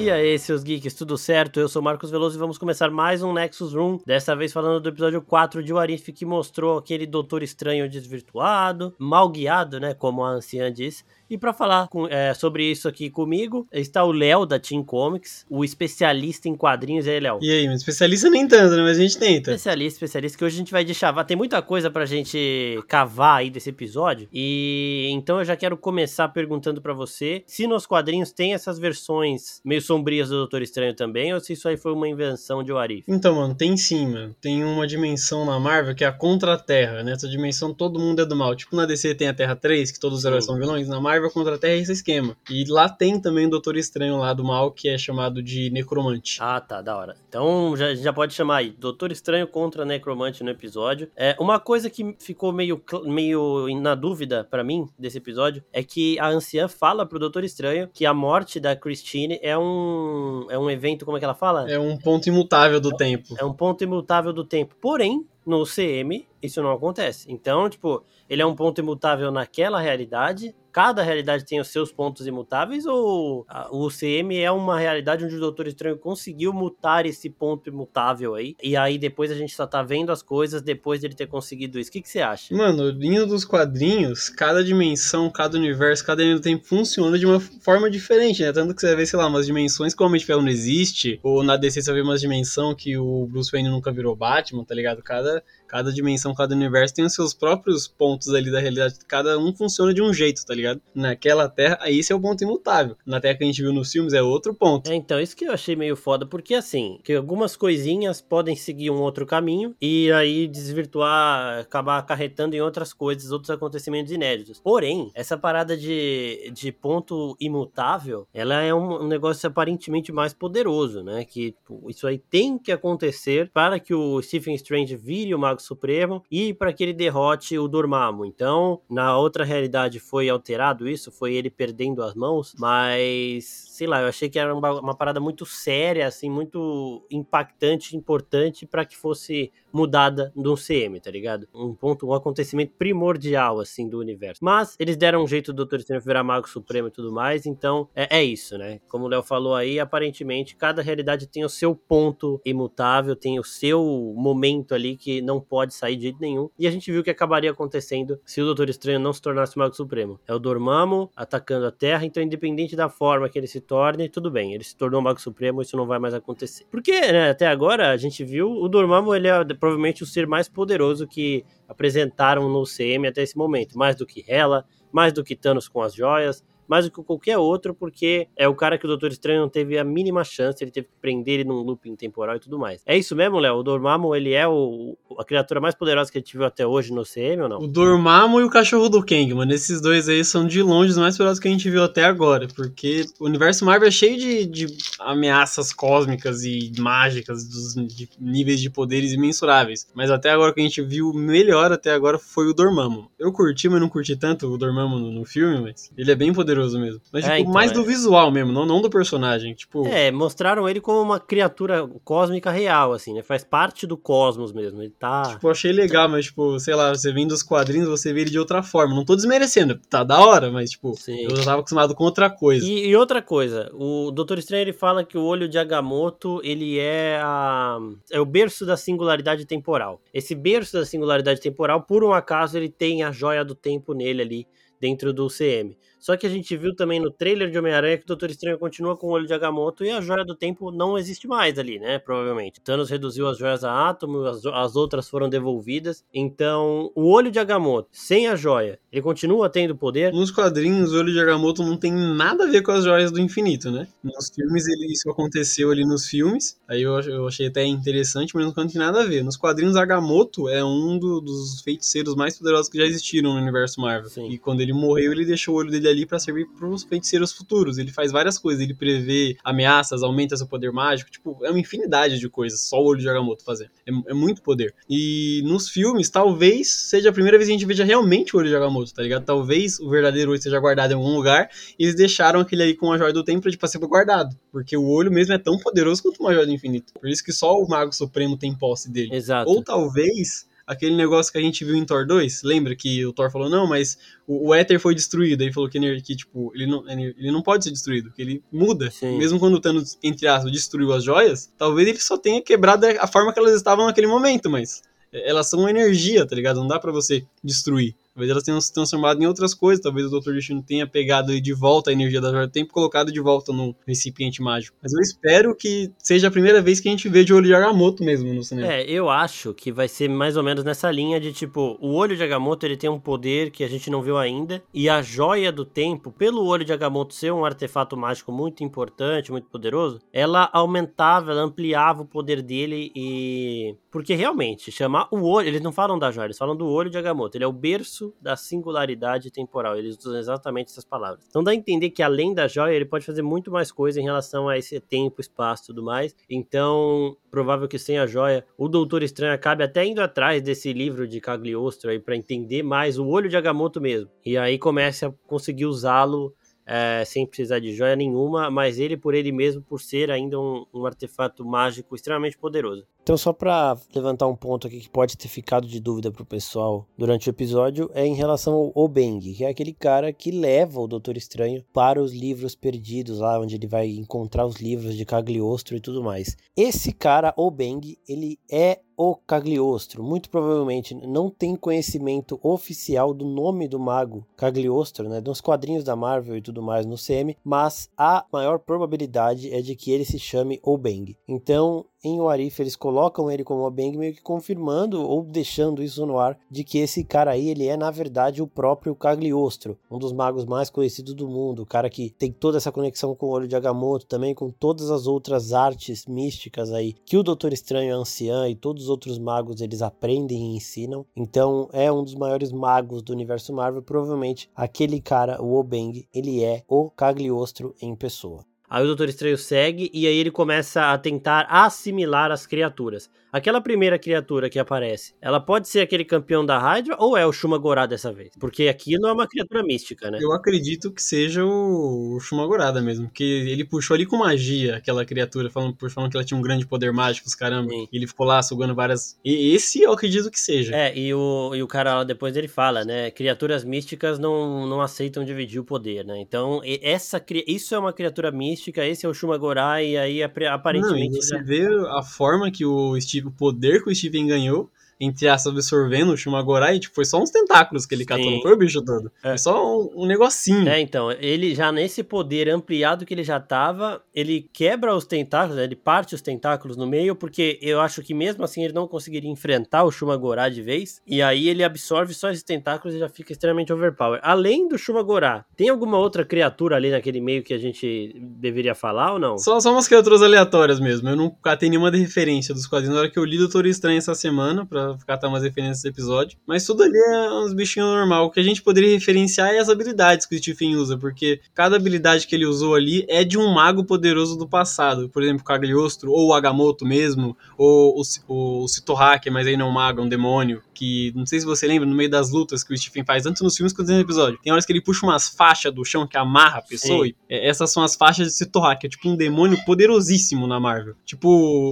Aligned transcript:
E 0.00 0.10
aí, 0.10 0.38
seus 0.38 0.64
geeks, 0.64 0.94
tudo 0.94 1.18
certo? 1.18 1.60
Eu 1.60 1.68
sou 1.68 1.82
Marcos 1.82 2.10
Veloso 2.10 2.34
e 2.34 2.38
vamos 2.38 2.56
começar 2.56 2.90
mais 2.90 3.22
um 3.22 3.34
Nexus 3.34 3.74
Room. 3.74 3.98
Dessa 4.06 4.34
vez 4.34 4.50
falando 4.50 4.80
do 4.80 4.88
episódio 4.88 5.20
4 5.20 5.62
de 5.62 5.74
Warif 5.74 6.10
que 6.10 6.24
mostrou 6.24 6.78
aquele 6.78 7.06
Doutor 7.06 7.42
Estranho 7.42 7.86
desvirtuado, 7.86 8.94
mal 8.98 9.28
guiado, 9.28 9.78
né? 9.78 9.92
Como 9.92 10.24
a 10.24 10.30
anciã 10.30 10.72
disse. 10.72 11.04
E 11.30 11.38
para 11.38 11.52
falar 11.52 11.86
com, 11.86 12.08
é, 12.08 12.34
sobre 12.34 12.68
isso 12.68 12.88
aqui 12.88 13.08
comigo, 13.08 13.64
está 13.72 14.02
o 14.02 14.10
Léo 14.10 14.44
da 14.44 14.58
Team 14.58 14.82
Comics, 14.82 15.46
o 15.48 15.64
especialista 15.64 16.48
em 16.48 16.56
quadrinhos. 16.56 17.06
E 17.06 17.10
aí, 17.10 17.20
Léo? 17.20 17.38
E 17.40 17.52
aí, 17.52 17.68
mas 17.68 17.76
especialista 17.76 18.28
nem 18.28 18.48
tanto, 18.48 18.74
né? 18.74 18.82
Mas 18.82 18.98
a 18.98 19.00
gente 19.00 19.16
tenta. 19.16 19.52
Especialista, 19.52 19.98
especialista, 19.98 20.36
que 20.36 20.44
hoje 20.44 20.56
a 20.56 20.58
gente 20.58 20.72
vai 20.72 20.84
deixar. 20.84 21.24
Tem 21.24 21.36
muita 21.36 21.62
coisa 21.62 21.88
pra 21.88 22.04
gente 22.04 22.82
cavar 22.88 23.38
aí 23.38 23.50
desse 23.50 23.70
episódio. 23.70 24.28
E 24.32 25.08
então 25.12 25.38
eu 25.38 25.44
já 25.44 25.54
quero 25.54 25.76
começar 25.76 26.28
perguntando 26.30 26.82
para 26.82 26.92
você 26.92 27.44
se 27.46 27.66
nos 27.66 27.86
quadrinhos 27.86 28.32
tem 28.32 28.54
essas 28.54 28.78
versões 28.78 29.60
meio 29.64 29.80
sombrias 29.80 30.30
do 30.30 30.36
Doutor 30.36 30.62
Estranho 30.62 30.94
também, 30.94 31.32
ou 31.32 31.38
se 31.38 31.52
isso 31.52 31.68
aí 31.68 31.76
foi 31.76 31.92
uma 31.92 32.08
invenção 32.08 32.64
de 32.64 32.72
Warif. 32.72 33.04
Então, 33.06 33.36
mano, 33.36 33.54
tem 33.54 33.76
sim, 33.76 34.08
mano. 34.08 34.34
Tem 34.40 34.64
uma 34.64 34.86
dimensão 34.86 35.44
na 35.44 35.60
Marvel 35.60 35.94
que 35.94 36.02
é 36.02 36.08
a 36.08 36.12
Contra-Terra, 36.12 37.04
né? 37.04 37.12
Essa 37.12 37.28
dimensão 37.28 37.72
todo 37.72 38.00
mundo 38.00 38.22
é 38.22 38.26
do 38.26 38.34
mal. 38.34 38.56
Tipo 38.56 38.74
na 38.74 38.84
DC 38.84 39.14
tem 39.14 39.28
a 39.28 39.34
Terra 39.34 39.54
3, 39.54 39.92
que 39.92 40.00
todos 40.00 40.18
os 40.18 40.24
heróis 40.24 40.44
são 40.44 40.58
vilões. 40.58 40.88
Na 40.88 41.00
Marvel 41.00 41.19
Marvel 41.20 41.30
contra 41.30 41.54
a 41.54 41.58
Terra 41.58 41.74
é 41.74 41.78
esse 41.78 41.92
esquema. 41.92 42.36
E 42.48 42.64
lá 42.66 42.88
tem 42.88 43.20
também 43.20 43.46
o 43.46 43.50
Doutor 43.50 43.76
Estranho 43.76 44.16
lá 44.16 44.32
do 44.32 44.42
mal, 44.42 44.70
que 44.70 44.88
é 44.88 44.96
chamado 44.96 45.42
de 45.42 45.70
Necromante. 45.70 46.38
Ah, 46.40 46.60
tá, 46.60 46.80
da 46.80 46.96
hora. 46.96 47.16
Então 47.28 47.76
já, 47.76 47.94
já 47.94 48.12
pode 48.12 48.32
chamar 48.32 48.56
aí, 48.56 48.70
Doutor 48.70 49.12
Estranho 49.12 49.46
contra 49.46 49.84
Necromante 49.84 50.42
no 50.42 50.50
episódio. 50.50 51.08
É, 51.16 51.36
uma 51.38 51.60
coisa 51.60 51.90
que 51.90 52.16
ficou 52.18 52.52
meio, 52.52 52.82
meio 53.04 53.66
na 53.80 53.94
dúvida 53.94 54.46
para 54.50 54.64
mim 54.64 54.88
desse 54.98 55.18
episódio 55.18 55.62
é 55.72 55.82
que 55.82 56.18
a 56.18 56.28
anciã 56.28 56.66
fala 56.68 57.04
pro 57.04 57.18
Doutor 57.18 57.44
Estranho 57.44 57.88
que 57.92 58.06
a 58.06 58.14
morte 58.14 58.58
da 58.58 58.74
Christine 58.74 59.38
é 59.42 59.56
um, 59.56 60.46
é 60.48 60.58
um 60.58 60.70
evento, 60.70 61.04
como 61.04 61.16
é 61.16 61.20
que 61.20 61.24
ela 61.24 61.34
fala? 61.34 61.70
É 61.70 61.78
um 61.78 61.96
ponto 61.96 62.28
imutável 62.28 62.80
do 62.80 62.94
é, 62.94 62.96
tempo. 62.96 63.34
É 63.38 63.44
um 63.44 63.52
ponto 63.52 63.84
imutável 63.84 64.32
do 64.32 64.44
tempo. 64.44 64.74
Porém, 64.80 65.26
no 65.46 65.64
CM, 65.64 66.26
isso 66.42 66.62
não 66.62 66.72
acontece. 66.72 67.30
Então, 67.30 67.68
tipo, 67.68 68.04
ele 68.28 68.42
é 68.42 68.46
um 68.46 68.54
ponto 68.54 68.80
imutável 68.80 69.30
naquela 69.30 69.80
realidade. 69.80 70.54
Cada 70.72 71.02
realidade 71.02 71.44
tem 71.44 71.60
os 71.60 71.66
seus 71.66 71.90
pontos 71.90 72.28
imutáveis, 72.28 72.86
ou 72.86 73.44
o 73.72 73.88
CM 73.88 74.38
é 74.38 74.52
uma 74.52 74.78
realidade 74.78 75.24
onde 75.24 75.34
o 75.34 75.40
Doutor 75.40 75.66
Estranho 75.66 75.98
conseguiu 75.98 76.52
mutar 76.52 77.04
esse 77.06 77.28
ponto 77.28 77.68
imutável 77.68 78.36
aí. 78.36 78.54
E 78.62 78.76
aí 78.76 78.96
depois 78.96 79.32
a 79.32 79.34
gente 79.34 79.52
só 79.52 79.66
tá 79.66 79.82
vendo 79.82 80.12
as 80.12 80.22
coisas 80.22 80.62
depois 80.62 81.00
dele 81.00 81.16
ter 81.16 81.26
conseguido 81.26 81.78
isso. 81.80 81.90
O 81.90 81.92
que, 81.92 82.00
que 82.00 82.08
você 82.08 82.20
acha? 82.20 82.54
Mano, 82.54 82.96
vindo 82.96 83.26
dos 83.26 83.44
quadrinhos, 83.44 84.28
cada 84.28 84.62
dimensão, 84.62 85.28
cada 85.28 85.58
universo, 85.58 86.06
cada 86.06 86.22
linha 86.22 86.36
do 86.36 86.40
tempo 86.40 86.64
funciona 86.64 87.18
de 87.18 87.26
uma 87.26 87.40
forma 87.40 87.90
diferente, 87.90 88.40
né? 88.40 88.52
Tanto 88.52 88.72
que 88.72 88.80
você 88.80 88.94
ver, 88.94 89.06
sei 89.06 89.18
lá, 89.18 89.26
umas 89.26 89.46
dimensões 89.46 89.92
que 89.92 90.02
o 90.02 90.06
Homem 90.06 90.20
de 90.20 90.26
Ferro 90.26 90.42
não 90.42 90.48
existe, 90.48 91.18
ou 91.24 91.42
na 91.42 91.56
DC 91.56 91.82
você 91.82 91.92
ver 91.92 92.02
umas 92.02 92.20
dimensão 92.20 92.76
que 92.76 92.96
o 92.96 93.26
Bruce 93.26 93.50
Wayne 93.50 93.68
nunca 93.68 93.90
virou 93.90 94.14
Batman, 94.14 94.64
tá 94.64 94.74
ligado? 94.74 95.02
Cada 95.02 95.29
Cada 95.66 95.92
dimensão, 95.92 96.34
cada 96.34 96.54
universo 96.54 96.94
tem 96.94 97.04
os 97.04 97.14
seus 97.14 97.32
próprios 97.32 97.86
pontos 97.86 98.34
ali 98.34 98.50
da 98.50 98.58
realidade. 98.58 98.96
Cada 99.06 99.38
um 99.38 99.54
funciona 99.54 99.94
de 99.94 100.02
um 100.02 100.12
jeito, 100.12 100.44
tá 100.44 100.52
ligado? 100.52 100.80
Naquela 100.92 101.48
Terra, 101.48 101.78
aí 101.80 102.00
esse 102.00 102.12
é 102.12 102.16
o 102.16 102.20
ponto 102.20 102.42
imutável. 102.42 102.96
Na 103.06 103.20
Terra 103.20 103.36
que 103.36 103.44
a 103.44 103.46
gente 103.46 103.62
viu 103.62 103.72
nos 103.72 103.92
filmes 103.92 104.12
é 104.12 104.20
outro 104.20 104.52
ponto. 104.52 104.90
É, 104.90 104.94
então, 104.94 105.20
isso 105.20 105.36
que 105.36 105.44
eu 105.44 105.52
achei 105.52 105.76
meio 105.76 105.94
foda, 105.94 106.26
porque 106.26 106.54
assim, 106.54 106.98
que 107.04 107.14
algumas 107.14 107.54
coisinhas 107.54 108.20
podem 108.20 108.56
seguir 108.56 108.90
um 108.90 109.00
outro 109.00 109.24
caminho 109.24 109.76
e 109.80 110.10
aí 110.10 110.48
desvirtuar, 110.48 111.60
acabar 111.60 111.98
acarretando 111.98 112.56
em 112.56 112.60
outras 112.60 112.92
coisas, 112.92 113.30
outros 113.30 113.50
acontecimentos 113.50 114.12
inéditos. 114.12 114.60
Porém, 114.60 115.10
essa 115.14 115.38
parada 115.38 115.76
de, 115.76 116.50
de 116.52 116.72
ponto 116.72 117.36
imutável, 117.38 118.26
ela 118.34 118.60
é 118.60 118.74
um, 118.74 119.04
um 119.04 119.06
negócio 119.06 119.46
aparentemente 119.46 120.10
mais 120.10 120.34
poderoso, 120.34 121.02
né? 121.04 121.24
Que 121.24 121.52
tipo, 121.52 121.88
isso 121.88 122.06
aí 122.06 122.18
tem 122.18 122.58
que 122.58 122.72
acontecer 122.72 123.50
para 123.52 123.78
que 123.78 123.94
o 123.94 124.20
Stephen 124.22 124.54
Strange 124.54 124.96
vire 124.96 125.19
o 125.34 125.38
Mago 125.38 125.60
Supremo 125.60 126.22
e 126.30 126.54
para 126.54 126.72
que 126.72 126.82
ele 126.82 126.92
derrote 126.92 127.58
o 127.58 127.68
Dormammu. 127.68 128.24
Então, 128.24 128.80
na 128.88 129.16
outra 129.16 129.44
realidade 129.44 130.00
foi 130.00 130.28
alterado 130.28 130.88
isso, 130.88 131.12
foi 131.12 131.34
ele 131.34 131.50
perdendo 131.50 132.02
as 132.02 132.14
mãos, 132.14 132.54
mas 132.58 133.70
sei 133.80 133.86
lá, 133.86 134.02
eu 134.02 134.08
achei 134.08 134.28
que 134.28 134.38
era 134.38 134.54
uma, 134.54 134.80
uma 134.80 134.94
parada 134.94 135.20
muito 135.20 135.46
séria, 135.46 136.06
assim, 136.06 136.28
muito 136.28 137.02
impactante, 137.10 137.96
importante 137.96 138.66
para 138.66 138.84
que 138.84 138.96
fosse 138.96 139.50
mudada 139.72 140.32
no 140.36 140.54
CM, 140.54 141.00
tá 141.00 141.10
ligado? 141.10 141.48
Um 141.54 141.74
ponto, 141.74 142.06
um 142.06 142.12
acontecimento 142.12 142.72
primordial, 142.76 143.58
assim, 143.58 143.88
do 143.88 143.98
universo. 143.98 144.44
Mas 144.44 144.76
eles 144.78 144.96
deram 144.96 145.22
um 145.22 145.26
jeito 145.26 145.52
do 145.52 145.56
Doutor 145.56 145.78
Estranho 145.78 146.02
virar 146.02 146.22
Mago 146.22 146.48
Supremo 146.48 146.88
e 146.88 146.90
tudo 146.90 147.12
mais, 147.12 147.46
então 147.46 147.88
é, 147.94 148.18
é 148.18 148.24
isso, 148.24 148.58
né? 148.58 148.80
Como 148.88 149.04
o 149.04 149.08
Léo 149.08 149.22
falou 149.22 149.54
aí, 149.54 149.80
aparentemente 149.80 150.56
cada 150.56 150.82
realidade 150.82 151.26
tem 151.26 151.44
o 151.44 151.48
seu 151.48 151.74
ponto 151.74 152.40
imutável, 152.44 153.16
tem 153.16 153.38
o 153.38 153.44
seu 153.44 153.82
momento 154.16 154.74
ali 154.74 154.96
que 154.96 155.09
não 155.22 155.40
pode 155.40 155.74
sair 155.74 155.96
de 155.96 156.02
jeito 156.02 156.18
nenhum. 156.20 156.50
E 156.58 156.66
a 156.66 156.70
gente 156.70 156.92
viu 156.92 157.02
que 157.02 157.10
acabaria 157.10 157.50
acontecendo 157.50 158.20
se 158.24 158.40
o 158.40 158.44
Doutor 158.44 158.68
Estranho 158.68 159.00
não 159.00 159.12
se 159.12 159.22
tornasse 159.22 159.56
o 159.56 159.58
Mago 159.58 159.74
Supremo. 159.74 160.20
É 160.26 160.34
o 160.34 160.38
Dormammu 160.38 161.10
atacando 161.16 161.66
a 161.66 161.70
Terra, 161.70 162.04
então 162.04 162.22
independente 162.22 162.76
da 162.76 162.88
forma 162.88 163.28
que 163.28 163.38
ele 163.38 163.46
se 163.46 163.60
torne, 163.60 164.08
tudo 164.08 164.30
bem, 164.30 164.54
ele 164.54 164.64
se 164.64 164.76
tornou 164.76 165.00
o 165.00 165.04
Mago 165.04 165.20
Supremo, 165.20 165.62
isso 165.62 165.76
não 165.76 165.86
vai 165.86 165.98
mais 165.98 166.14
acontecer. 166.14 166.66
Porque, 166.70 166.92
né, 166.92 167.30
até 167.30 167.46
agora 167.46 167.90
a 167.90 167.96
gente 167.96 168.22
viu 168.24 168.50
o 168.50 168.68
Dormammu, 168.68 169.14
ele 169.14 169.28
é 169.28 169.44
provavelmente 169.44 170.02
o 170.02 170.06
ser 170.06 170.26
mais 170.26 170.48
poderoso 170.48 171.06
que 171.06 171.44
apresentaram 171.68 172.48
no 172.48 172.64
CM 172.64 173.06
até 173.06 173.22
esse 173.22 173.36
momento, 173.36 173.78
mais 173.78 173.96
do 173.96 174.06
que 174.06 174.24
Hela, 174.26 174.64
mais 174.92 175.12
do 175.12 175.24
que 175.24 175.36
Thanos 175.36 175.68
com 175.68 175.80
as 175.80 175.94
joias, 175.94 176.44
mais 176.70 176.84
do 176.84 176.90
que 176.92 177.02
qualquer 177.02 177.36
outro, 177.36 177.74
porque 177.74 178.28
é 178.36 178.46
o 178.46 178.54
cara 178.54 178.78
que 178.78 178.84
o 178.84 178.88
Doutor 178.88 179.10
Estranho 179.10 179.40
não 179.40 179.48
teve 179.48 179.76
a 179.76 179.82
mínima 179.82 180.22
chance, 180.22 180.62
ele 180.62 180.70
teve 180.70 180.86
que 180.86 180.92
prender 181.00 181.40
ele 181.40 181.44
num 181.44 181.62
looping 181.62 181.96
temporal 181.96 182.36
e 182.36 182.38
tudo 182.38 182.60
mais. 182.60 182.80
É 182.86 182.96
isso 182.96 183.16
mesmo, 183.16 183.40
Léo? 183.40 183.56
O 183.56 183.62
Dormammu, 183.64 184.14
ele 184.14 184.32
é 184.32 184.46
o, 184.46 184.96
a 185.18 185.24
criatura 185.24 185.60
mais 185.60 185.74
poderosa 185.74 186.12
que 186.12 186.18
a 186.18 186.20
gente 186.20 186.36
viu 186.36 186.46
até 186.46 186.64
hoje 186.64 186.92
no 186.92 187.02
CM 187.02 187.42
ou 187.42 187.48
não? 187.48 187.58
O 187.58 187.66
Dormammu 187.66 188.40
e 188.40 188.44
o 188.44 188.50
cachorro 188.50 188.88
do 188.88 189.04
Kang, 189.04 189.34
mano, 189.34 189.52
esses 189.52 189.80
dois 189.80 190.08
aí 190.08 190.24
são 190.24 190.46
de 190.46 190.62
longe 190.62 190.92
os 190.92 190.98
mais 190.98 191.16
poderosos 191.16 191.40
que 191.40 191.48
a 191.48 191.50
gente 191.50 191.68
viu 191.68 191.82
até 191.82 192.04
agora, 192.04 192.46
porque 192.54 193.04
o 193.18 193.24
universo 193.24 193.64
Marvel 193.64 193.88
é 193.88 193.90
cheio 193.90 194.16
de, 194.16 194.46
de 194.46 194.66
ameaças 195.00 195.72
cósmicas 195.72 196.44
e 196.44 196.70
mágicas, 196.78 197.48
dos 197.48 197.74
de 197.74 198.08
níveis 198.20 198.60
de 198.60 198.70
poderes 198.70 199.12
imensuráveis, 199.12 199.88
mas 199.92 200.08
até 200.08 200.30
agora 200.30 200.52
que 200.52 200.60
a 200.60 200.64
gente 200.64 200.82
viu 200.82 201.12
melhor 201.12 201.72
até 201.72 201.92
agora 201.92 202.16
foi 202.16 202.46
o 202.46 202.54
Dormammu. 202.54 203.10
Eu 203.18 203.32
curti, 203.32 203.68
mas 203.68 203.80
não 203.80 203.88
curti 203.88 204.14
tanto 204.14 204.46
o 204.46 204.56
Dormammu 204.56 204.98
no, 204.98 205.10
no 205.10 205.24
filme, 205.24 205.60
mas 205.60 205.90
ele 205.96 206.10
é 206.12 206.14
bem 206.14 206.32
poderoso 206.32 206.59
poderoso 206.60 206.78
mesmo. 206.78 207.00
Mas, 207.12 207.24
é, 207.24 207.28
tipo, 207.28 207.40
então, 207.40 207.52
mais 207.52 207.70
é. 207.70 207.74
do 207.74 207.84
visual 207.84 208.30
mesmo, 208.30 208.52
não, 208.52 208.66
não 208.66 208.82
do 208.82 208.90
personagem. 208.90 209.54
Tipo... 209.54 209.86
É, 209.86 210.10
mostraram 210.10 210.68
ele 210.68 210.80
como 210.80 211.00
uma 211.00 211.18
criatura 211.18 211.88
cósmica 212.04 212.50
real, 212.50 212.92
assim, 212.92 213.14
né? 213.14 213.22
Faz 213.22 213.42
parte 213.42 213.86
do 213.86 213.96
cosmos 213.96 214.52
mesmo. 214.52 214.82
Ele 214.82 214.92
tá. 214.98 215.22
Tipo, 215.34 215.48
achei 215.48 215.72
legal, 215.72 216.08
mas, 216.08 216.26
tipo, 216.26 216.58
sei 216.58 216.74
lá, 216.74 216.94
você 216.94 217.12
vem 217.12 217.26
dos 217.26 217.42
quadrinhos, 217.42 217.88
você 217.88 218.12
vê 218.12 218.22
ele 218.22 218.30
de 218.30 218.38
outra 218.38 218.62
forma. 218.62 218.94
Não 218.94 219.04
tô 219.04 219.16
desmerecendo, 219.16 219.78
tá 219.88 220.04
da 220.04 220.20
hora, 220.20 220.50
mas, 220.50 220.70
tipo, 220.70 220.94
Sim. 220.96 221.22
eu 221.22 221.36
já 221.36 221.44
tava 221.44 221.60
acostumado 221.60 221.94
com 221.94 222.04
outra 222.04 222.28
coisa. 222.28 222.64
E, 222.66 222.88
e, 222.88 222.96
outra 222.96 223.22
coisa, 223.22 223.70
o 223.72 224.10
Doutor 224.10 224.38
Estranho 224.38 224.62
ele 224.62 224.72
fala 224.72 225.04
que 225.04 225.16
o 225.16 225.22
olho 225.22 225.48
de 225.48 225.58
Agamotto, 225.58 226.40
ele 226.44 226.78
é 226.78 227.20
a. 227.22 227.78
É 228.10 228.20
o 228.20 228.26
berço 228.26 228.66
da 228.66 228.76
singularidade 228.76 229.46
temporal. 229.46 230.00
Esse 230.12 230.34
berço 230.34 230.78
da 230.78 230.84
singularidade 230.84 231.40
temporal, 231.40 231.82
por 231.82 232.04
um 232.04 232.12
acaso, 232.12 232.56
ele 232.56 232.68
tem 232.68 233.02
a 233.02 233.12
joia 233.12 233.44
do 233.44 233.54
tempo 233.54 233.94
nele 233.94 234.22
ali 234.22 234.46
dentro 234.80 235.12
do 235.12 235.28
CM. 235.28 235.76
Só 236.00 236.16
que 236.16 236.26
a 236.26 236.30
gente 236.30 236.56
viu 236.56 236.74
também 236.74 236.98
no 236.98 237.10
trailer 237.10 237.50
de 237.50 237.58
Homem-Aranha 237.58 237.98
que 237.98 238.04
o 238.04 238.06
Doutor 238.06 238.30
Estranho 238.30 238.58
continua 238.58 238.96
com 238.96 239.08
o 239.08 239.10
olho 239.10 239.26
de 239.26 239.34
Agamotto 239.34 239.84
e 239.84 239.90
a 239.90 240.00
joia 240.00 240.24
do 240.24 240.34
tempo 240.34 240.70
não 240.72 240.96
existe 240.96 241.28
mais 241.28 241.58
ali, 241.58 241.78
né? 241.78 241.98
Provavelmente. 241.98 242.60
Thanos 242.60 242.88
reduziu 242.88 243.28
as 243.28 243.36
joias 243.36 243.62
a 243.62 243.88
átomo, 243.88 244.24
as, 244.24 244.44
as 244.46 244.76
outras 244.76 245.08
foram 245.08 245.28
devolvidas. 245.28 246.02
Então, 246.12 246.90
o 246.94 247.10
olho 247.10 247.30
de 247.30 247.38
Agamotto, 247.38 247.90
sem 247.92 248.28
a 248.28 248.34
joia, 248.34 248.78
ele 248.90 249.02
continua 249.02 249.50
tendo 249.50 249.76
poder? 249.76 250.12
Nos 250.12 250.30
quadrinhos, 250.30 250.92
o 250.94 250.98
olho 250.98 251.12
de 251.12 251.20
Agamotto 251.20 251.62
não 251.62 251.76
tem 251.76 251.92
nada 251.92 252.44
a 252.44 252.50
ver 252.50 252.62
com 252.62 252.72
as 252.72 252.84
joias 252.84 253.12
do 253.12 253.20
infinito, 253.20 253.70
né? 253.70 253.86
Nos 254.02 254.30
filmes, 254.30 254.66
ele, 254.66 254.92
isso 254.92 255.10
aconteceu 255.10 255.70
ali 255.70 255.84
nos 255.84 256.06
filmes. 256.06 256.58
Aí 256.66 256.80
eu, 256.80 256.98
eu 257.00 257.28
achei 257.28 257.48
até 257.48 257.64
interessante, 257.64 258.34
mas 258.34 258.46
não 258.46 258.52
tem 258.54 258.66
nada 258.76 259.02
a 259.02 259.06
ver. 259.06 259.22
Nos 259.22 259.36
quadrinhos, 259.36 259.76
Agamotto 259.76 260.48
é 260.48 260.64
um 260.64 260.98
do, 260.98 261.20
dos 261.20 261.60
feiticeiros 261.60 262.14
mais 262.14 262.38
poderosos 262.38 262.70
que 262.70 262.78
já 262.78 262.84
existiram 262.84 263.34
no 263.34 263.40
universo 263.40 263.80
Marvel. 263.80 264.08
Sim. 264.08 264.30
E 264.30 264.38
quando 264.38 264.62
ele 264.62 264.72
morreu, 264.72 265.12
ele 265.12 265.26
deixou 265.26 265.54
o 265.54 265.58
olho 265.58 265.70
dele 265.70 265.89
ali 265.90 266.06
para 266.06 266.18
servir 266.18 266.46
para 266.46 266.68
os 266.68 266.82
feiticeiros 266.82 267.32
futuros. 267.32 267.78
Ele 267.78 267.90
faz 267.90 268.12
várias 268.12 268.38
coisas, 268.38 268.62
ele 268.62 268.74
prevê 268.74 269.36
ameaças, 269.44 270.02
aumenta 270.02 270.36
seu 270.36 270.46
poder 270.46 270.72
mágico, 270.72 271.10
tipo, 271.10 271.38
é 271.44 271.50
uma 271.50 271.58
infinidade 271.58 272.18
de 272.18 272.28
coisas, 272.28 272.60
só 272.62 272.80
o 272.80 272.86
olho 272.86 273.00
de 273.00 273.08
Agamotto 273.08 273.44
fazer. 273.44 273.70
É, 273.86 274.10
é, 274.10 274.14
muito 274.14 274.42
poder. 274.42 274.74
E 274.88 275.42
nos 275.44 275.68
filmes, 275.68 276.08
talvez 276.08 276.70
seja 276.70 277.10
a 277.10 277.12
primeira 277.12 277.36
vez 277.36 277.48
que 277.48 277.54
a 277.54 277.58
gente 277.58 277.66
veja 277.66 277.84
realmente 277.84 278.34
o 278.34 278.38
olho 278.38 278.48
de 278.48 278.56
Agamotto, 278.56 278.94
tá 278.94 279.02
ligado? 279.02 279.24
Talvez 279.24 279.78
o 279.80 279.88
verdadeiro 279.88 280.30
olho 280.30 280.42
seja 280.42 280.58
guardado 280.58 280.92
em 280.92 280.94
algum 280.94 281.14
lugar 281.14 281.50
e 281.78 281.84
eles 281.84 281.94
deixaram 281.94 282.40
aquele 282.40 282.62
aí 282.62 282.74
com 282.74 282.92
a 282.92 282.98
joia 282.98 283.12
do 283.12 283.24
tempo 283.24 283.42
pra, 283.42 283.50
tipo, 283.50 283.66
ser 283.66 283.78
guardado. 283.78 284.36
Porque 284.52 284.76
o 284.76 284.86
olho 284.86 285.10
mesmo 285.10 285.34
é 285.34 285.38
tão 285.38 285.58
poderoso 285.58 286.02
quanto 286.02 286.20
uma 286.20 286.32
joia 286.32 286.46
do 286.46 286.52
infinito. 286.52 286.92
Por 286.94 287.08
isso 287.08 287.24
que 287.24 287.32
só 287.32 287.58
o 287.58 287.68
Mago 287.68 287.92
Supremo 287.92 288.36
tem 288.36 288.54
posse 288.54 288.90
dele. 288.90 289.14
Exato. 289.14 289.50
Ou 289.50 289.62
talvez 289.62 290.48
aquele 290.70 290.94
negócio 290.94 291.32
que 291.32 291.38
a 291.38 291.40
gente 291.40 291.64
viu 291.64 291.74
em 291.74 291.84
Thor 291.84 292.06
2. 292.06 292.44
Lembra 292.44 292.76
que 292.76 293.04
o 293.04 293.12
Thor 293.12 293.28
falou, 293.28 293.50
não, 293.50 293.66
mas 293.66 293.98
o, 294.24 294.50
o 294.50 294.54
éter 294.54 294.78
foi 294.78 294.94
destruído. 294.94 295.42
Aí 295.42 295.52
falou 295.52 295.68
que, 295.68 296.00
que 296.00 296.14
tipo, 296.14 296.52
ele 296.54 296.64
não, 296.64 296.88
ele 296.88 297.32
não 297.32 297.42
pode 297.42 297.64
ser 297.64 297.72
destruído, 297.72 298.12
que 298.12 298.22
ele 298.22 298.42
muda. 298.52 298.88
Sim. 298.88 299.18
Mesmo 299.18 299.40
quando 299.40 299.54
o 299.54 299.60
Thanos, 299.60 299.98
entre 300.00 300.28
aspas, 300.28 300.52
destruiu 300.52 300.92
as 300.92 301.02
joias, 301.02 301.52
talvez 301.58 301.88
ele 301.88 301.98
só 301.98 302.16
tenha 302.16 302.40
quebrado 302.40 302.86
a 302.86 303.06
forma 303.08 303.32
que 303.32 303.40
elas 303.40 303.56
estavam 303.56 303.86
naquele 303.86 304.06
momento, 304.06 304.48
mas 304.48 304.80
elas 305.12 305.50
são 305.50 305.68
energia, 305.68 306.24
tá 306.24 306.36
ligado? 306.36 306.60
Não 306.60 306.68
dá 306.68 306.78
para 306.78 306.92
você 306.92 307.26
destruir. 307.42 307.96
Talvez 308.20 308.30
elas 308.30 308.42
tenham 308.42 308.60
se 308.60 308.72
transformado 308.72 309.22
em 309.22 309.26
outras 309.26 309.54
coisas. 309.54 309.82
Talvez 309.82 310.12
o 310.12 310.20
Dr. 310.20 310.32
Destino 310.32 310.62
tenha 310.62 310.86
pegado 310.86 311.40
de 311.40 311.54
volta 311.54 311.88
a 311.88 311.92
energia 311.92 312.20
da 312.20 312.30
Joia 312.30 312.46
do 312.46 312.52
Tempo 312.52 312.70
e 312.70 312.74
colocado 312.74 313.10
de 313.10 313.18
volta 313.18 313.50
no 313.50 313.74
recipiente 313.86 314.42
mágico. 314.42 314.76
Mas 314.82 314.92
eu 314.92 315.00
espero 315.00 315.56
que 315.56 315.90
seja 315.96 316.28
a 316.28 316.30
primeira 316.30 316.60
vez 316.60 316.80
que 316.80 316.88
a 316.88 316.90
gente 316.90 317.08
vê 317.08 317.24
de 317.24 317.32
olho 317.32 317.46
de 317.46 317.54
Agamotto 317.54 318.04
mesmo 318.04 318.34
no 318.34 318.44
cinema. 318.44 318.70
É, 318.70 318.84
eu 318.84 319.08
acho 319.08 319.54
que 319.54 319.72
vai 319.72 319.88
ser 319.88 320.08
mais 320.10 320.36
ou 320.36 320.42
menos 320.42 320.62
nessa 320.64 320.90
linha 320.90 321.18
de 321.18 321.32
tipo, 321.32 321.78
o 321.80 321.94
olho 321.94 322.14
de 322.14 322.22
Agamotto 322.22 322.66
ele 322.66 322.76
tem 322.76 322.90
um 322.90 323.00
poder 323.00 323.50
que 323.50 323.64
a 323.64 323.68
gente 323.68 323.88
não 323.88 324.02
viu 324.02 324.18
ainda. 324.18 324.62
E 324.74 324.86
a 324.86 325.00
Joia 325.00 325.50
do 325.50 325.64
Tempo, 325.64 326.12
pelo 326.12 326.44
olho 326.44 326.64
de 326.64 326.74
Agamotto 326.74 327.14
ser 327.14 327.32
um 327.32 327.46
artefato 327.46 327.96
mágico 327.96 328.30
muito 328.30 328.62
importante, 328.62 329.32
muito 329.32 329.48
poderoso, 329.48 329.98
ela 330.12 330.50
aumentava, 330.52 331.30
ela 331.30 331.42
ampliava 331.42 332.02
o 332.02 332.06
poder 332.06 332.42
dele 332.42 332.92
e. 332.94 333.74
Porque 333.90 334.14
realmente, 334.14 334.70
chamar 334.70 335.08
o 335.10 335.22
olho. 335.22 335.48
Eles 335.48 335.62
não 335.62 335.72
falam 335.72 335.98
da 335.98 336.10
joia, 336.10 336.26
eles 336.26 336.38
falam 336.38 336.54
do 336.54 336.66
olho 336.66 336.90
de 336.90 336.98
Agamotto. 336.98 337.36
Ele 337.36 337.44
é 337.44 337.48
o 337.48 337.52
berço 337.52 338.09
da 338.20 338.36
singularidade 338.36 339.30
temporal. 339.30 339.76
Eles 339.76 339.98
usam 339.98 340.18
exatamente 340.18 340.68
essas 340.68 340.84
palavras. 340.84 341.26
Então 341.28 341.42
dá 341.42 341.50
a 341.50 341.54
entender 341.54 341.90
que 341.90 342.02
além 342.02 342.34
da 342.34 342.48
joia, 342.48 342.74
ele 342.74 342.84
pode 342.84 343.04
fazer 343.04 343.22
muito 343.22 343.50
mais 343.50 343.70
coisa 343.70 344.00
em 344.00 344.04
relação 344.04 344.48
a 344.48 344.56
esse 344.56 344.78
tempo, 344.80 345.20
espaço 345.20 345.64
e 345.64 345.66
tudo 345.66 345.82
mais. 345.82 346.14
Então, 346.28 347.16
provável 347.30 347.68
que 347.68 347.78
sem 347.78 347.98
a 347.98 348.06
joia, 348.06 348.44
o 348.56 348.68
Doutor 348.68 349.02
Estranho 349.02 349.34
acabe 349.34 349.64
até 349.64 349.84
indo 349.84 350.00
atrás 350.00 350.42
desse 350.42 350.72
livro 350.72 351.06
de 351.06 351.20
Cagliostro 351.20 351.90
aí 351.90 351.98
para 351.98 352.16
entender 352.16 352.62
mais 352.62 352.98
o 352.98 353.06
olho 353.06 353.28
de 353.28 353.36
Agamotto 353.36 353.80
mesmo. 353.80 354.10
E 354.24 354.36
aí 354.36 354.58
comece 354.58 355.04
a 355.04 355.12
conseguir 355.26 355.66
usá-lo 355.66 356.34
é, 356.70 357.04
sem 357.04 357.26
precisar 357.26 357.58
de 357.58 357.74
joia 357.74 357.96
nenhuma, 357.96 358.48
mas 358.48 358.78
ele 358.78 358.96
por 358.96 359.12
ele 359.12 359.32
mesmo, 359.32 359.60
por 359.60 359.80
ser 359.80 360.08
ainda 360.08 360.38
um, 360.38 360.64
um 360.72 360.86
artefato 360.86 361.44
mágico 361.44 361.96
extremamente 361.96 362.38
poderoso. 362.38 362.86
Então, 363.02 363.16
só 363.16 363.32
para 363.32 363.76
levantar 363.92 364.28
um 364.28 364.36
ponto 364.36 364.68
aqui 364.68 364.78
que 364.78 364.88
pode 364.88 365.16
ter 365.16 365.26
ficado 365.26 365.66
de 365.66 365.80
dúvida 365.80 366.12
pro 366.12 366.24
pessoal 366.24 366.86
durante 366.96 367.28
o 367.28 367.30
episódio, 367.30 367.90
é 367.92 368.06
em 368.06 368.14
relação 368.14 368.54
ao 368.54 368.72
Obeng, 368.72 369.18
que 369.34 369.44
é 369.44 369.48
aquele 369.48 369.72
cara 369.72 370.12
que 370.12 370.30
leva 370.30 370.80
o 370.80 370.86
Doutor 370.86 371.16
Estranho 371.16 371.64
para 371.72 372.00
os 372.00 372.12
livros 372.12 372.54
perdidos, 372.54 373.18
lá 373.18 373.40
onde 373.40 373.56
ele 373.56 373.66
vai 373.66 373.88
encontrar 373.88 374.46
os 374.46 374.60
livros 374.60 374.96
de 374.96 375.04
Cagliostro 375.04 375.76
e 375.76 375.80
tudo 375.80 376.04
mais. 376.04 376.36
Esse 376.56 376.92
cara, 376.92 377.34
Obeng, 377.36 377.96
ele 378.06 378.38
é 378.48 378.78
o 379.02 379.16
Cagliostro. 379.16 380.02
Muito 380.02 380.28
provavelmente 380.28 380.94
não 380.94 381.30
tem 381.30 381.56
conhecimento 381.56 382.38
oficial 382.42 383.14
do 383.14 383.24
nome 383.24 383.66
do 383.66 383.80
mago 383.80 384.26
Cagliostro, 384.36 385.08
né, 385.08 385.22
dos 385.22 385.40
quadrinhos 385.40 385.82
da 385.82 385.96
Marvel 385.96 386.36
e 386.36 386.42
tudo 386.42 386.60
mais 386.60 386.84
no 386.84 386.98
CM, 386.98 387.34
mas 387.42 387.88
a 387.96 388.26
maior 388.30 388.58
probabilidade 388.58 389.50
é 389.54 389.62
de 389.62 389.74
que 389.74 389.90
ele 389.90 390.04
se 390.04 390.18
chame 390.18 390.60
Obeng. 390.62 391.16
Então, 391.26 391.86
em 392.02 392.20
Warif 392.20 392.60
eles 392.60 392.76
colocam 392.76 393.30
ele 393.30 393.44
como 393.44 393.64
Obeng 393.64 393.96
meio 393.96 394.14
que 394.14 394.22
confirmando 394.22 395.02
ou 395.02 395.22
deixando 395.22 395.82
isso 395.82 396.04
no 396.06 396.18
ar 396.18 396.38
de 396.50 396.64
que 396.64 396.78
esse 396.78 397.04
cara 397.04 397.32
aí 397.32 397.48
ele 397.48 397.66
é 397.66 397.76
na 397.76 397.90
verdade 397.90 398.42
o 398.42 398.46
próprio 398.46 398.94
Cagliostro, 398.94 399.78
um 399.90 399.98
dos 399.98 400.12
magos 400.12 400.44
mais 400.44 400.70
conhecidos 400.70 401.14
do 401.14 401.28
mundo, 401.28 401.62
o 401.62 401.66
cara 401.66 401.90
que 401.90 402.10
tem 402.10 402.32
toda 402.32 402.58
essa 402.58 402.72
conexão 402.72 403.14
com 403.14 403.26
o 403.26 403.30
olho 403.30 403.48
de 403.48 403.56
Agamotto, 403.56 404.06
também 404.06 404.34
com 404.34 404.50
todas 404.50 404.90
as 404.90 405.06
outras 405.06 405.52
artes 405.52 406.06
místicas 406.06 406.72
aí 406.72 406.94
que 407.04 407.16
o 407.16 407.22
Doutor 407.22 407.52
Estranho, 407.52 407.94
a 407.94 407.98
Anciã 407.98 408.48
e 408.48 408.54
todos 408.54 408.84
os 408.84 408.88
outros 408.88 409.18
magos 409.18 409.60
eles 409.60 409.82
aprendem 409.82 410.52
e 410.52 410.56
ensinam. 410.56 411.04
Então 411.16 411.68
é 411.72 411.90
um 411.92 412.02
dos 412.02 412.14
maiores 412.14 412.52
magos 412.52 413.02
do 413.02 413.12
universo 413.12 413.52
Marvel, 413.52 413.82
provavelmente 413.82 414.50
aquele 414.54 415.00
cara, 415.00 415.42
o 415.42 415.56
Obeng, 415.58 416.06
ele 416.14 416.42
é 416.42 416.62
o 416.68 416.90
Cagliostro 416.90 417.74
em 417.80 417.94
pessoa. 417.94 418.49
Aí 418.70 418.84
o 418.84 418.86
Doutor 418.86 419.08
Estranho 419.08 419.36
segue 419.36 419.90
e 419.92 420.06
aí 420.06 420.16
ele 420.16 420.30
começa 420.30 420.92
a 420.92 420.96
tentar 420.96 421.44
assimilar 421.50 422.30
as 422.30 422.46
criaturas. 422.46 423.10
Aquela 423.32 423.60
primeira 423.60 423.98
criatura 423.98 424.50
que 424.50 424.58
aparece, 424.58 425.14
ela 425.20 425.40
pode 425.40 425.68
ser 425.68 425.80
aquele 425.80 426.04
campeão 426.04 426.44
da 426.44 426.58
Hydra 426.58 426.96
ou 426.98 427.16
é 427.16 427.24
o 427.24 427.32
Shumagorá 427.32 427.86
dessa 427.86 428.12
vez? 428.12 428.30
Porque 428.38 428.68
aqui 428.68 428.98
não 428.98 429.08
é 429.08 429.12
uma 429.12 429.26
criatura 429.26 429.62
mística, 429.62 430.10
né? 430.10 430.18
Eu 430.20 430.32
acredito 430.32 430.90
que 430.90 431.02
seja 431.02 431.44
o 431.44 432.18
Shumagorada 432.20 432.80
mesmo, 432.80 433.06
porque 433.06 433.24
ele 433.24 433.64
puxou 433.64 433.94
ali 433.94 434.06
com 434.06 434.16
magia 434.16 434.76
aquela 434.76 435.04
criatura, 435.04 435.50
falando, 435.50 435.76
falando 435.90 436.10
que 436.10 436.16
ela 436.16 436.24
tinha 436.24 436.38
um 436.38 436.42
grande 436.42 436.66
poder 436.66 436.92
mágico, 436.92 437.28
os 437.28 437.34
caramba. 437.34 437.70
Sim. 437.70 437.88
E 437.92 437.96
ele 437.96 438.06
ficou 438.06 438.26
lá 438.26 438.42
sugando 438.42 438.74
várias. 438.74 439.18
E 439.24 439.54
esse 439.54 439.80
eu 439.80 439.92
acredito 439.92 440.30
que 440.30 440.40
seja. 440.40 440.74
É, 440.74 440.96
e 440.96 441.14
o, 441.14 441.54
e 441.54 441.62
o 441.62 441.66
cara 441.66 441.96
lá 441.96 442.04
depois 442.04 442.36
ele 442.36 442.48
fala, 442.48 442.84
né? 442.84 443.10
Criaturas 443.10 443.64
místicas 443.64 444.18
não, 444.18 444.66
não 444.66 444.80
aceitam 444.80 445.24
dividir 445.24 445.60
o 445.60 445.64
poder, 445.64 446.04
né? 446.04 446.20
Então, 446.20 446.60
essa, 446.64 447.22
isso 447.46 447.74
é 447.74 447.78
uma 447.78 447.92
criatura 447.92 448.30
mística, 448.30 448.84
esse 448.84 449.06
é 449.06 449.08
o 449.08 449.14
Shumagorá, 449.14 449.82
e 449.82 449.96
aí 449.96 450.22
aparentemente. 450.22 451.10
Não, 451.10 451.18
e 451.18 451.22
você 451.22 451.36
já... 451.36 451.42
vê 451.42 451.66
a 451.90 452.02
forma 452.02 452.50
que 452.50 452.64
o 452.64 453.00
Steve 453.00 453.19
o 453.28 453.32
poder 453.32 453.82
que 453.82 453.90
o 453.90 453.94
Steven 453.94 454.26
ganhou 454.26 454.70
entre 455.00 455.26
aspas, 455.28 455.52
absorvendo 455.52 456.12
o 456.12 456.16
Shumagorai, 456.16 456.78
tipo, 456.78 456.94
foi 456.94 457.06
só 457.06 457.18
uns 457.18 457.30
tentáculos 457.30 457.86
que 457.86 457.94
ele 457.94 458.02
Sim. 458.02 458.08
catou, 458.08 458.30
não 458.30 458.42
foi 458.42 458.52
o 458.52 458.56
bicho 458.56 458.84
todo. 458.84 459.10
É. 459.24 459.30
Foi 459.30 459.38
só 459.38 459.80
um, 459.80 460.02
um, 460.02 460.06
negocinho. 460.06 460.68
É, 460.68 460.78
então, 460.78 461.10
ele 461.12 461.54
já 461.54 461.72
nesse 461.72 462.02
poder 462.02 462.50
ampliado 462.50 463.06
que 463.06 463.14
ele 463.14 463.24
já 463.24 463.40
tava, 463.40 464.02
ele 464.14 464.48
quebra 464.52 464.94
os 464.94 465.06
tentáculos, 465.06 465.56
né, 465.56 465.64
ele 465.64 465.76
parte 465.76 466.14
os 466.14 466.20
tentáculos 466.20 466.76
no 466.76 466.86
meio, 466.86 467.16
porque 467.16 467.58
eu 467.62 467.80
acho 467.80 468.02
que 468.02 468.12
mesmo 468.12 468.44
assim 468.44 468.62
ele 468.62 468.74
não 468.74 468.86
conseguiria 468.86 469.30
enfrentar 469.30 469.84
o 469.84 469.90
Shumagorai 469.90 470.50
de 470.50 470.60
vez, 470.60 471.00
e 471.06 471.22
aí 471.22 471.48
ele 471.48 471.64
absorve 471.64 472.12
só 472.12 472.30
esses 472.30 472.42
tentáculos 472.42 472.94
e 472.94 472.98
já 472.98 473.08
fica 473.08 473.32
extremamente 473.32 473.72
overpower. 473.72 474.20
Além 474.22 474.68
do 474.68 474.76
Shumagorai, 474.76 475.42
tem 475.56 475.70
alguma 475.70 475.96
outra 475.96 476.26
criatura 476.26 476.76
ali 476.76 476.90
naquele 476.90 477.22
meio 477.22 477.42
que 477.42 477.54
a 477.54 477.58
gente 477.58 478.14
deveria 478.20 478.74
falar 478.74 479.14
ou 479.14 479.18
não? 479.18 479.38
Só, 479.38 479.58
só 479.60 479.72
umas 479.72 479.88
criaturas 479.88 480.20
aleatórias 480.20 480.78
mesmo, 480.78 481.08
eu 481.08 481.16
não 481.16 481.30
catei 481.30 481.70
nenhuma 481.70 481.90
de 481.90 481.98
referência 481.98 482.52
dos 482.52 482.66
quadrinhos. 482.66 482.94
Na 482.94 483.02
hora 483.02 483.10
que 483.10 483.18
eu 483.18 483.24
li 483.24 483.38
Doutor 483.38 483.64
Estranho 483.64 483.98
essa 483.98 484.14
semana, 484.14 484.66
pra 484.66 484.89
ficar 484.98 485.14
catar 485.14 485.28
umas 485.28 485.42
referências 485.42 485.78
desse 485.78 485.88
episódio. 485.88 486.38
Mas 486.46 486.64
tudo 486.64 486.82
ali 486.82 486.96
é 486.96 487.32
uns 487.32 487.52
bichinhos 487.52 487.88
normal. 487.88 488.26
O 488.26 488.30
que 488.30 488.40
a 488.40 488.42
gente 488.42 488.62
poderia 488.62 488.92
referenciar 488.92 489.50
é 489.50 489.58
as 489.58 489.68
habilidades 489.68 490.24
que 490.26 490.34
o 490.34 490.38
Stephen 490.38 490.76
usa, 490.76 490.96
porque 490.96 491.40
cada 491.54 491.76
habilidade 491.76 492.26
que 492.26 492.34
ele 492.34 492.46
usou 492.46 492.74
ali 492.74 493.04
é 493.08 493.24
de 493.24 493.36
um 493.36 493.52
mago 493.52 493.84
poderoso 493.84 494.36
do 494.36 494.48
passado. 494.48 495.08
Por 495.08 495.22
exemplo, 495.22 495.42
o 495.42 495.44
Cagliostro, 495.44 496.12
ou 496.12 496.28
o 496.28 496.34
Agamotto 496.34 496.86
mesmo, 496.86 497.36
ou 497.58 498.00
o, 498.00 498.62
o, 498.62 498.68
Sitohake, 498.68 499.30
mas 499.30 499.46
aí 499.46 499.56
não 499.56 499.66
é 499.66 499.68
um 499.68 499.72
mago, 499.72 500.00
é 500.00 500.04
um 500.04 500.08
demônio 500.08 500.62
que 500.72 501.12
não 501.14 501.26
sei 501.26 501.38
se 501.40 501.44
você 501.44 501.66
lembra, 501.66 501.86
no 501.86 501.94
meio 501.94 502.08
das 502.08 502.30
lutas 502.30 502.64
que 502.64 502.72
o 502.72 502.78
Stephen 502.78 503.04
faz, 503.04 503.24
tanto 503.24 503.44
nos 503.44 503.54
filmes 503.54 503.72
quanto 503.72 503.92
no 503.92 504.00
episódio, 504.00 504.38
tem 504.42 504.50
horas 504.50 504.64
que 504.64 504.72
ele 504.72 504.80
puxa 504.80 505.04
umas 505.04 505.28
faixas 505.28 505.74
do 505.74 505.84
chão 505.84 506.06
que 506.06 506.16
amarra 506.16 506.58
a 506.58 506.62
pessoa, 506.62 507.04
Sim. 507.04 507.12
e 507.28 507.34
essas 507.34 507.70
são 507.70 507.82
as 507.82 507.94
faixas 507.94 508.38
de 508.38 508.50
que 508.78 508.86
é 508.86 508.90
tipo 508.90 509.08
um 509.08 509.16
demônio 509.16 509.62
poderosíssimo 509.64 510.46
na 510.46 510.58
Marvel. 510.58 510.94
Tipo 511.04 511.28